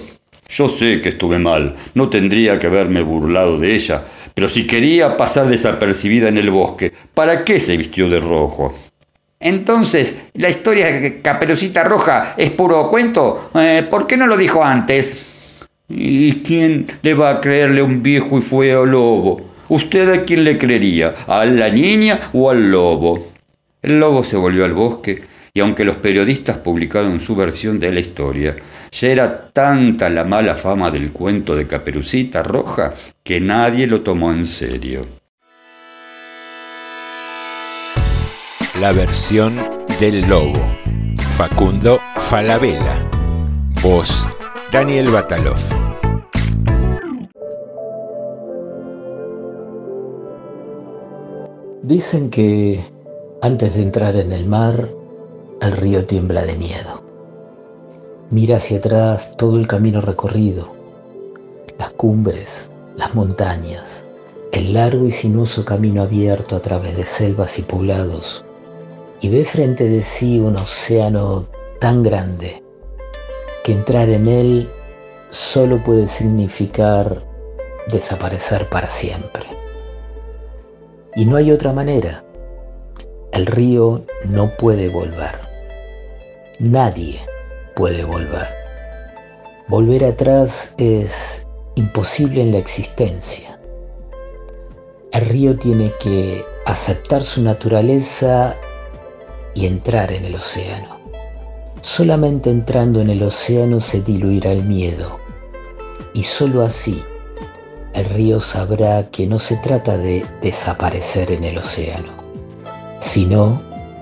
Yo 0.50 0.68
sé 0.68 1.00
que 1.00 1.10
estuve 1.10 1.38
mal, 1.38 1.76
no 1.94 2.10
tendría 2.10 2.58
que 2.58 2.66
haberme 2.68 3.04
burlado 3.04 3.60
de 3.60 3.76
ella, 3.76 4.04
pero 4.40 4.48
si 4.48 4.66
quería 4.66 5.18
pasar 5.18 5.50
desapercibida 5.50 6.30
en 6.30 6.38
el 6.38 6.50
bosque, 6.50 6.94
¿para 7.14 7.44
qué 7.44 7.60
se 7.60 7.76
vistió 7.76 8.10
de 8.10 8.22
rojo? 8.22 8.74
Entonces, 9.38 10.16
¿la 10.34 10.50
historia 10.50 10.86
de 10.86 11.22
Caperucita 11.22 11.84
Roja 11.84 12.36
es 12.38 12.50
puro 12.52 12.90
cuento? 12.90 13.50
Eh, 13.56 13.86
¿Por 13.90 14.08
qué 14.08 14.16
no 14.16 14.28
lo 14.28 14.38
dijo 14.38 14.64
antes? 14.64 15.58
¿Y 15.90 16.36
quién 16.36 16.88
le 17.02 17.16
va 17.16 17.32
a 17.32 17.42
creerle 17.42 17.82
a 17.82 17.84
un 17.84 18.02
viejo 18.02 18.38
y 18.38 18.42
feo 18.42 18.86
lobo? 18.86 19.42
¿Usted 19.68 20.10
a 20.10 20.24
quién 20.24 20.46
le 20.46 20.58
creería? 20.58 21.14
¿A 21.28 21.44
la 21.44 21.68
niña 21.68 22.18
o 22.32 22.50
al 22.50 22.72
lobo? 22.72 23.34
El 23.82 24.00
lobo 24.00 24.24
se 24.24 24.38
volvió 24.38 24.64
al 24.64 24.72
bosque 24.72 25.22
y 25.54 25.60
aunque 25.60 25.84
los 25.84 25.98
periodistas 25.98 26.58
publicaron 26.58 27.20
su 27.20 27.36
versión 27.36 27.80
de 27.80 27.92
la 27.92 28.00
historia, 28.00 28.56
ya 28.92 29.08
era 29.08 29.50
tanta 29.52 30.10
la 30.10 30.24
mala 30.24 30.56
fama 30.56 30.92
del 30.92 31.12
cuento 31.12 31.56
de 31.56 31.68
Caperucita 31.68 32.44
Roja 32.44 32.94
que 33.24 33.40
nadie 33.40 33.88
lo 33.88 34.02
tomó 34.02 34.32
en 34.32 34.46
serio. 34.46 35.02
La 38.80 38.92
versión 38.92 39.58
del 40.00 40.22
lobo. 40.28 40.62
Facundo 41.36 42.00
Falabella. 42.18 43.10
Voz 43.82 44.28
Daniel 44.72 45.10
Batalov. 45.10 45.60
Dicen 51.82 52.30
que 52.30 52.80
antes 53.42 53.76
de 53.76 53.82
entrar 53.82 54.16
en 54.16 54.32
el 54.32 54.46
mar, 54.46 54.90
el 55.62 55.74
río 55.74 56.06
tiembla 56.06 56.44
de 56.44 56.56
miedo. 56.56 57.04
Mira 58.30 58.58
hacia 58.58 58.78
atrás 58.78 59.36
todo 59.36 59.58
el 59.58 59.68
camino 59.68 60.00
recorrido, 60.00 60.72
las 61.78 61.90
cumbres, 61.92 62.72
las 62.96 63.14
montañas, 63.14 64.06
el 64.52 64.74
largo 64.74 65.06
y 65.06 65.12
sinuoso 65.12 65.66
camino 65.66 66.04
abierto 66.04 66.56
a 66.56 66.62
través 66.62 66.96
de 66.96 67.06
selvas 67.06 67.60
y 67.60 67.64
poblados, 67.64 68.46
y 69.22 69.30
ve 69.30 69.44
frente 69.44 69.90
de 69.90 70.04
sí 70.04 70.40
un 70.40 70.56
océano 70.56 71.46
tan 71.80 72.04
grande 72.04 72.64
que 73.64 73.74
entrar 73.74 74.10
en 74.10 74.28
él 74.28 74.70
solo 75.30 75.84
puede 75.84 76.08
significar 76.08 77.26
desaparecer 77.92 78.70
para 78.70 78.90
siempre. 78.90 79.46
Y 81.16 81.26
no 81.26 81.36
hay 81.36 81.52
otra 81.52 81.74
manera. 81.74 82.24
El 83.34 83.46
río 83.46 84.06
no 84.26 84.56
puede 84.56 84.88
volver. 84.90 85.49
Nadie 86.60 87.22
puede 87.74 88.04
volver. 88.04 88.50
Volver 89.70 90.04
atrás 90.04 90.76
es 90.78 91.48
imposible 91.76 92.42
en 92.42 92.52
la 92.52 92.58
existencia. 92.58 93.58
El 95.14 95.26
río 95.28 95.58
tiene 95.58 95.94
que 96.02 96.44
aceptar 96.66 97.24
su 97.24 97.42
naturaleza 97.44 98.58
y 99.56 99.68
entrar 99.68 100.12
en 100.12 100.26
el 100.26 100.36
océano. 100.36 100.98
Solamente 101.80 102.50
entrando 102.50 103.00
en 103.00 103.10
el 103.10 103.24
océano 103.24 103.80
se 103.80 104.02
diluirá 104.02 104.52
el 104.52 104.64
miedo 104.64 105.18
y 106.14 106.24
sólo 106.24 106.66
así 106.66 107.02
el 107.94 108.04
río 108.04 108.42
sabrá 108.42 109.10
que 109.10 109.28
no 109.28 109.40
se 109.40 109.56
trata 109.56 109.98
de 109.98 110.26
desaparecer 110.42 111.32
en 111.32 111.46
el 111.46 111.58
océano, 111.58 112.12
sino 113.00 113.62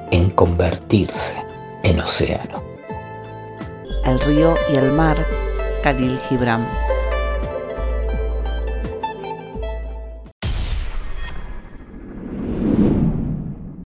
en 0.09 0.31
convertirse 0.31 1.45
el 1.83 1.99
océano. 1.99 2.63
El 4.05 4.19
río 4.21 4.55
y 4.73 4.77
el 4.77 4.91
mar, 4.91 5.17
Khalil 5.83 6.17
Gibran. 6.19 6.67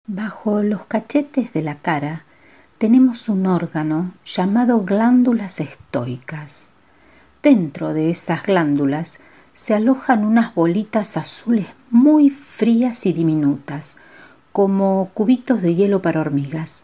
Bajo 0.05 0.63
los 0.63 0.85
cachetes 0.85 1.53
de 1.53 1.61
la 1.61 1.75
cara 1.75 2.25
tenemos 2.77 3.29
un 3.29 3.45
órgano 3.47 4.13
llamado 4.25 4.83
glándulas 4.83 5.59
estoicas. 5.59 6.71
Dentro 7.41 7.93
de 7.93 8.09
esas 8.09 8.43
glándulas 8.43 9.19
se 9.53 9.73
alojan 9.73 10.23
unas 10.25 10.53
bolitas 10.53 11.17
azules 11.17 11.75
muy 11.89 12.29
frías 12.29 13.05
y 13.05 13.13
diminutas, 13.13 13.97
como 14.51 15.09
cubitos 15.13 15.61
de 15.61 15.75
hielo 15.75 16.01
para 16.01 16.21
hormigas 16.21 16.83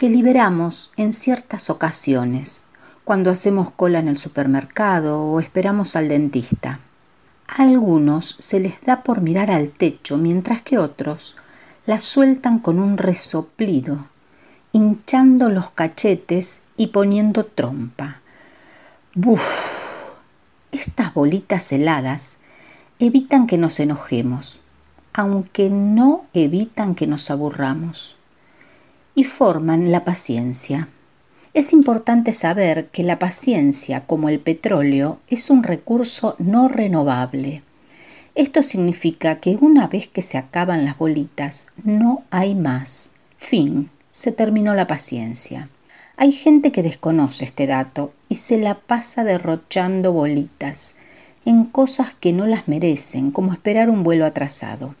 que 0.00 0.08
liberamos 0.08 0.92
en 0.96 1.12
ciertas 1.12 1.68
ocasiones, 1.68 2.64
cuando 3.04 3.30
hacemos 3.30 3.70
cola 3.70 3.98
en 3.98 4.08
el 4.08 4.16
supermercado 4.16 5.22
o 5.22 5.40
esperamos 5.40 5.94
al 5.94 6.08
dentista. 6.08 6.80
A 7.46 7.64
algunos 7.64 8.34
se 8.38 8.60
les 8.60 8.80
da 8.80 9.02
por 9.02 9.20
mirar 9.20 9.50
al 9.50 9.68
techo, 9.68 10.16
mientras 10.16 10.62
que 10.62 10.78
otros 10.78 11.36
la 11.84 12.00
sueltan 12.00 12.60
con 12.60 12.78
un 12.78 12.96
resoplido, 12.96 14.06
hinchando 14.72 15.50
los 15.50 15.68
cachetes 15.68 16.62
y 16.78 16.86
poniendo 16.86 17.44
trompa. 17.44 18.22
¡Buf! 19.14 20.14
Estas 20.72 21.12
bolitas 21.12 21.72
heladas 21.72 22.38
evitan 23.00 23.46
que 23.46 23.58
nos 23.58 23.78
enojemos, 23.80 24.60
aunque 25.12 25.68
no 25.68 26.24
evitan 26.32 26.94
que 26.94 27.06
nos 27.06 27.30
aburramos, 27.30 28.16
y 29.20 29.24
forman 29.24 29.92
la 29.92 30.02
paciencia. 30.02 30.88
Es 31.52 31.74
importante 31.74 32.32
saber 32.32 32.88
que 32.88 33.02
la 33.02 33.18
paciencia, 33.18 34.06
como 34.06 34.30
el 34.30 34.40
petróleo, 34.40 35.18
es 35.28 35.50
un 35.50 35.62
recurso 35.62 36.36
no 36.38 36.68
renovable. 36.68 37.62
Esto 38.34 38.62
significa 38.62 39.38
que 39.38 39.58
una 39.60 39.88
vez 39.88 40.08
que 40.08 40.22
se 40.22 40.38
acaban 40.38 40.86
las 40.86 40.96
bolitas, 40.96 41.66
no 41.84 42.22
hay 42.30 42.54
más. 42.54 43.10
Fin, 43.36 43.90
se 44.10 44.32
terminó 44.32 44.74
la 44.74 44.86
paciencia. 44.86 45.68
Hay 46.16 46.32
gente 46.32 46.72
que 46.72 46.82
desconoce 46.82 47.44
este 47.44 47.66
dato 47.66 48.14
y 48.30 48.36
se 48.36 48.56
la 48.56 48.76
pasa 48.78 49.22
derrochando 49.22 50.14
bolitas 50.14 50.94
en 51.44 51.66
cosas 51.66 52.14
que 52.18 52.32
no 52.32 52.46
las 52.46 52.68
merecen, 52.68 53.32
como 53.32 53.52
esperar 53.52 53.90
un 53.90 54.02
vuelo 54.02 54.24
atrasado, 54.24 54.94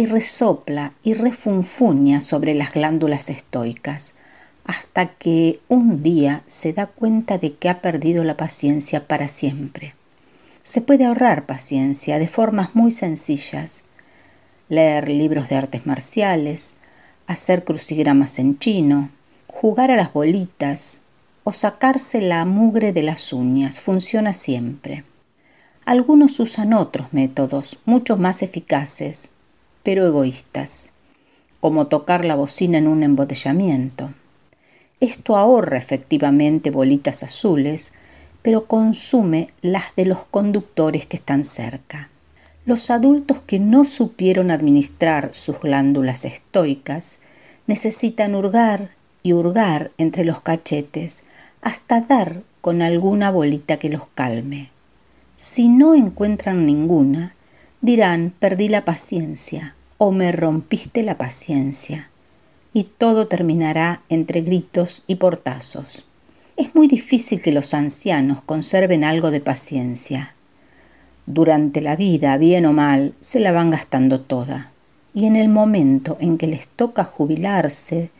y 0.00 0.06
resopla 0.06 0.94
y 1.02 1.12
refunfuña 1.12 2.22
sobre 2.22 2.54
las 2.54 2.72
glándulas 2.72 3.28
estoicas, 3.28 4.14
hasta 4.64 5.08
que 5.12 5.60
un 5.68 6.02
día 6.02 6.42
se 6.46 6.72
da 6.72 6.86
cuenta 6.86 7.36
de 7.36 7.56
que 7.56 7.68
ha 7.68 7.82
perdido 7.82 8.24
la 8.24 8.38
paciencia 8.38 9.06
para 9.06 9.28
siempre. 9.28 9.94
Se 10.62 10.80
puede 10.80 11.04
ahorrar 11.04 11.44
paciencia 11.44 12.18
de 12.18 12.28
formas 12.28 12.74
muy 12.74 12.92
sencillas. 12.92 13.82
Leer 14.70 15.10
libros 15.10 15.50
de 15.50 15.56
artes 15.56 15.84
marciales, 15.84 16.76
hacer 17.26 17.62
crucigramas 17.64 18.38
en 18.38 18.58
chino, 18.58 19.10
jugar 19.48 19.90
a 19.90 19.96
las 19.96 20.14
bolitas 20.14 21.02
o 21.44 21.52
sacarse 21.52 22.22
la 22.22 22.46
mugre 22.46 22.94
de 22.94 23.02
las 23.02 23.34
uñas 23.34 23.82
funciona 23.82 24.32
siempre. 24.32 25.04
Algunos 25.84 26.40
usan 26.40 26.72
otros 26.72 27.12
métodos, 27.12 27.80
mucho 27.84 28.16
más 28.16 28.42
eficaces, 28.42 29.32
pero 29.82 30.06
egoístas, 30.06 30.90
como 31.60 31.86
tocar 31.86 32.24
la 32.24 32.36
bocina 32.36 32.78
en 32.78 32.88
un 32.88 33.02
embotellamiento. 33.02 34.10
Esto 35.00 35.36
ahorra 35.36 35.78
efectivamente 35.78 36.70
bolitas 36.70 37.22
azules, 37.22 37.92
pero 38.42 38.66
consume 38.66 39.48
las 39.62 39.94
de 39.96 40.04
los 40.04 40.24
conductores 40.24 41.06
que 41.06 41.16
están 41.16 41.44
cerca. 41.44 42.10
Los 42.66 42.90
adultos 42.90 43.40
que 43.40 43.58
no 43.58 43.84
supieron 43.84 44.50
administrar 44.50 45.30
sus 45.32 45.60
glándulas 45.60 46.24
estoicas 46.24 47.20
necesitan 47.66 48.34
hurgar 48.34 48.90
y 49.22 49.32
hurgar 49.32 49.90
entre 49.98 50.24
los 50.24 50.40
cachetes 50.40 51.22
hasta 51.62 52.00
dar 52.00 52.42
con 52.60 52.82
alguna 52.82 53.30
bolita 53.30 53.78
que 53.78 53.88
los 53.88 54.06
calme. 54.14 54.70
Si 55.36 55.68
no 55.68 55.94
encuentran 55.94 56.66
ninguna, 56.66 57.34
dirán 57.80 58.34
perdí 58.38 58.68
la 58.68 58.84
paciencia 58.84 59.74
o 59.98 60.12
me 60.12 60.32
rompiste 60.32 61.02
la 61.02 61.16
paciencia 61.16 62.10
y 62.72 62.84
todo 62.84 63.26
terminará 63.26 64.02
entre 64.08 64.42
gritos 64.42 65.04
y 65.06 65.16
portazos. 65.16 66.04
Es 66.56 66.74
muy 66.74 66.88
difícil 66.88 67.40
que 67.40 67.52
los 67.52 67.74
ancianos 67.74 68.42
conserven 68.42 69.02
algo 69.02 69.30
de 69.30 69.40
paciencia. 69.40 70.34
Durante 71.26 71.80
la 71.80 71.96
vida, 71.96 72.36
bien 72.36 72.66
o 72.66 72.72
mal, 72.72 73.14
se 73.20 73.40
la 73.40 73.52
van 73.52 73.70
gastando 73.70 74.20
toda, 74.20 74.72
y 75.14 75.26
en 75.26 75.36
el 75.36 75.48
momento 75.48 76.16
en 76.20 76.38
que 76.38 76.46
les 76.46 76.68
toca 76.68 77.04
jubilarse 77.04 78.10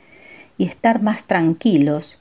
y 0.59 0.65
estar 0.65 1.03
más 1.03 1.25
tranquilos, 1.25 2.19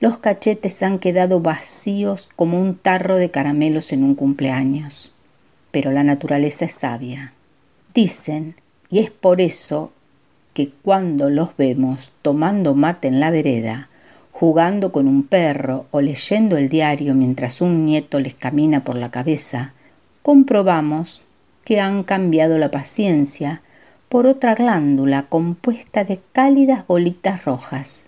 los 0.00 0.18
cachetes 0.18 0.82
han 0.82 0.98
quedado 0.98 1.40
vacíos 1.40 2.28
como 2.36 2.60
un 2.60 2.76
tarro 2.76 3.16
de 3.16 3.30
caramelos 3.30 3.92
en 3.92 4.04
un 4.04 4.14
cumpleaños. 4.14 5.11
Pero 5.72 5.90
la 5.90 6.04
naturaleza 6.04 6.66
es 6.66 6.74
sabia. 6.74 7.32
Dicen, 7.92 8.54
y 8.88 9.00
es 9.00 9.10
por 9.10 9.40
eso 9.40 9.90
que 10.54 10.70
cuando 10.70 11.30
los 11.30 11.56
vemos 11.56 12.12
tomando 12.22 12.74
mate 12.74 13.08
en 13.08 13.18
la 13.18 13.30
vereda, 13.30 13.88
jugando 14.30 14.92
con 14.92 15.08
un 15.08 15.24
perro 15.24 15.86
o 15.90 16.00
leyendo 16.00 16.56
el 16.56 16.68
diario 16.68 17.14
mientras 17.14 17.60
un 17.60 17.86
nieto 17.86 18.20
les 18.20 18.34
camina 18.34 18.84
por 18.84 18.96
la 18.96 19.10
cabeza, 19.10 19.72
comprobamos 20.22 21.22
que 21.64 21.80
han 21.80 22.02
cambiado 22.02 22.58
la 22.58 22.70
paciencia 22.70 23.62
por 24.08 24.26
otra 24.26 24.54
glándula 24.54 25.26
compuesta 25.28 26.04
de 26.04 26.20
cálidas 26.32 26.86
bolitas 26.86 27.44
rojas 27.44 28.06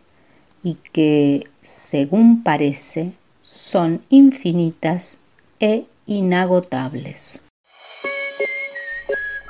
y 0.63 0.77
que, 0.93 1.45
según 1.63 2.43
parece, 2.43 3.13
son 3.41 4.03
infinitas 4.09 5.19
e 5.61 5.87
inagotables. 6.07 7.41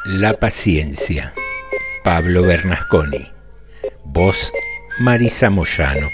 La 0.07 0.35
paciencia. 0.35 1.33
Pablo 2.05 2.43
Bernasconi. 2.43 3.33
Voz 4.05 4.53
Marisa 4.99 5.49
Moyano. 5.49 6.11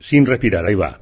Sin 0.00 0.26
respirar, 0.26 0.66
ahí 0.66 0.74
va. 0.74 1.00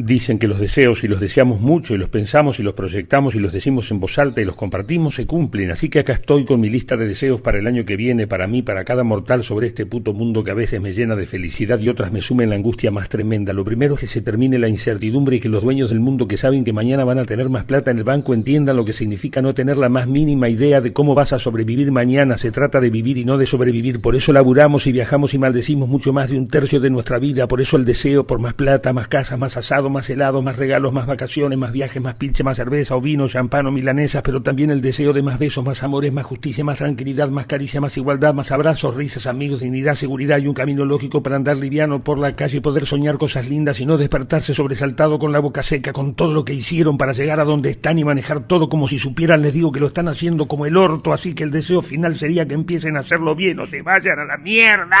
Dicen 0.00 0.38
que 0.38 0.46
los 0.46 0.60
deseos, 0.60 1.02
y 1.02 1.08
los 1.08 1.18
deseamos 1.18 1.60
mucho, 1.60 1.92
y 1.92 1.98
los 1.98 2.08
pensamos, 2.08 2.60
y 2.60 2.62
los 2.62 2.74
proyectamos, 2.74 3.34
y 3.34 3.40
los 3.40 3.52
decimos 3.52 3.90
en 3.90 3.98
voz 3.98 4.16
alta, 4.20 4.40
y 4.40 4.44
los 4.44 4.54
compartimos, 4.54 5.16
se 5.16 5.26
cumplen. 5.26 5.72
Así 5.72 5.88
que 5.88 5.98
acá 5.98 6.12
estoy 6.12 6.44
con 6.44 6.60
mi 6.60 6.70
lista 6.70 6.96
de 6.96 7.08
deseos 7.08 7.40
para 7.40 7.58
el 7.58 7.66
año 7.66 7.84
que 7.84 7.96
viene, 7.96 8.28
para 8.28 8.46
mí, 8.46 8.62
para 8.62 8.84
cada 8.84 9.02
mortal 9.02 9.42
sobre 9.42 9.66
este 9.66 9.86
puto 9.86 10.12
mundo 10.12 10.44
que 10.44 10.52
a 10.52 10.54
veces 10.54 10.80
me 10.80 10.92
llena 10.92 11.16
de 11.16 11.26
felicidad 11.26 11.80
y 11.80 11.88
otras 11.88 12.12
me 12.12 12.22
sumen 12.22 12.50
la 12.50 12.54
angustia 12.54 12.92
más 12.92 13.08
tremenda. 13.08 13.52
Lo 13.52 13.64
primero 13.64 13.94
es 13.94 14.00
que 14.00 14.06
se 14.06 14.22
termine 14.22 14.56
la 14.60 14.68
incertidumbre 14.68 15.34
y 15.34 15.40
que 15.40 15.48
los 15.48 15.64
dueños 15.64 15.90
del 15.90 15.98
mundo 15.98 16.28
que 16.28 16.36
saben 16.36 16.62
que 16.62 16.72
mañana 16.72 17.02
van 17.02 17.18
a 17.18 17.24
tener 17.24 17.48
más 17.48 17.64
plata 17.64 17.90
en 17.90 17.98
el 17.98 18.04
banco 18.04 18.34
entiendan 18.34 18.76
lo 18.76 18.84
que 18.84 18.92
significa 18.92 19.42
no 19.42 19.52
tener 19.52 19.78
la 19.78 19.88
más 19.88 20.06
mínima 20.06 20.48
idea 20.48 20.80
de 20.80 20.92
cómo 20.92 21.16
vas 21.16 21.32
a 21.32 21.40
sobrevivir 21.40 21.90
mañana. 21.90 22.38
Se 22.38 22.52
trata 22.52 22.78
de 22.78 22.90
vivir 22.90 23.18
y 23.18 23.24
no 23.24 23.36
de 23.36 23.46
sobrevivir. 23.46 24.00
Por 24.00 24.14
eso 24.14 24.32
laburamos 24.32 24.86
y 24.86 24.92
viajamos 24.92 25.34
y 25.34 25.38
maldecimos 25.38 25.88
mucho 25.88 26.12
más 26.12 26.30
de 26.30 26.38
un 26.38 26.46
tercio 26.46 26.78
de 26.78 26.88
nuestra 26.88 27.18
vida. 27.18 27.48
Por 27.48 27.60
eso 27.60 27.76
el 27.76 27.84
deseo 27.84 28.28
por 28.28 28.38
más 28.38 28.54
plata, 28.54 28.92
más 28.92 29.08
casa, 29.08 29.36
más 29.36 29.56
asado, 29.56 29.87
más 29.90 30.08
helado, 30.10 30.42
más 30.42 30.56
regalos, 30.56 30.92
más 30.92 31.06
vacaciones, 31.06 31.58
más 31.58 31.72
viajes, 31.72 32.02
más 32.02 32.14
pinche, 32.14 32.42
más 32.42 32.56
cerveza 32.56 32.96
o 32.96 33.00
vino, 33.00 33.28
champán 33.28 33.66
o 33.66 33.70
milanesas, 33.70 34.22
pero 34.22 34.42
también 34.42 34.70
el 34.70 34.80
deseo 34.80 35.12
de 35.12 35.22
más 35.22 35.38
besos, 35.38 35.64
más 35.64 35.82
amores, 35.82 36.12
más 36.12 36.26
justicia, 36.26 36.64
más 36.64 36.78
tranquilidad, 36.78 37.28
más 37.28 37.46
caricia, 37.46 37.80
más 37.80 37.96
igualdad, 37.96 38.34
más 38.34 38.50
abrazos, 38.52 38.94
risas, 38.94 39.26
amigos, 39.26 39.60
dignidad, 39.60 39.94
seguridad 39.94 40.38
y 40.38 40.46
un 40.46 40.54
camino 40.54 40.84
lógico 40.84 41.22
para 41.22 41.36
andar 41.36 41.56
liviano 41.56 42.02
por 42.02 42.18
la 42.18 42.34
calle 42.34 42.58
y 42.58 42.60
poder 42.60 42.86
soñar 42.86 43.18
cosas 43.18 43.48
lindas 43.48 43.80
y 43.80 43.86
no 43.86 43.96
despertarse 43.96 44.54
sobresaltado 44.54 45.18
con 45.18 45.32
la 45.32 45.40
boca 45.40 45.62
seca, 45.62 45.92
con 45.92 46.14
todo 46.14 46.32
lo 46.32 46.44
que 46.44 46.54
hicieron 46.54 46.98
para 46.98 47.12
llegar 47.12 47.40
a 47.40 47.44
donde 47.44 47.70
están 47.70 47.98
y 47.98 48.04
manejar 48.04 48.46
todo 48.46 48.68
como 48.68 48.88
si 48.88 48.98
supieran, 48.98 49.42
les 49.42 49.52
digo 49.52 49.72
que 49.72 49.80
lo 49.80 49.88
están 49.88 50.08
haciendo 50.08 50.46
como 50.46 50.66
el 50.66 50.76
orto, 50.76 51.12
así 51.12 51.34
que 51.34 51.44
el 51.44 51.50
deseo 51.50 51.82
final 51.82 52.16
sería 52.16 52.46
que 52.46 52.54
empiecen 52.54 52.96
a 52.96 53.00
hacerlo 53.00 53.34
bien 53.34 53.58
o 53.60 53.66
se 53.66 53.82
vayan 53.82 54.18
a 54.18 54.24
la 54.24 54.36
mierda. 54.38 54.96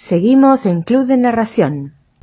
Seguimos 0.00 0.64
en 0.64 0.82
Club 0.82 1.06
de 1.06 1.16
Narración. 1.16 1.97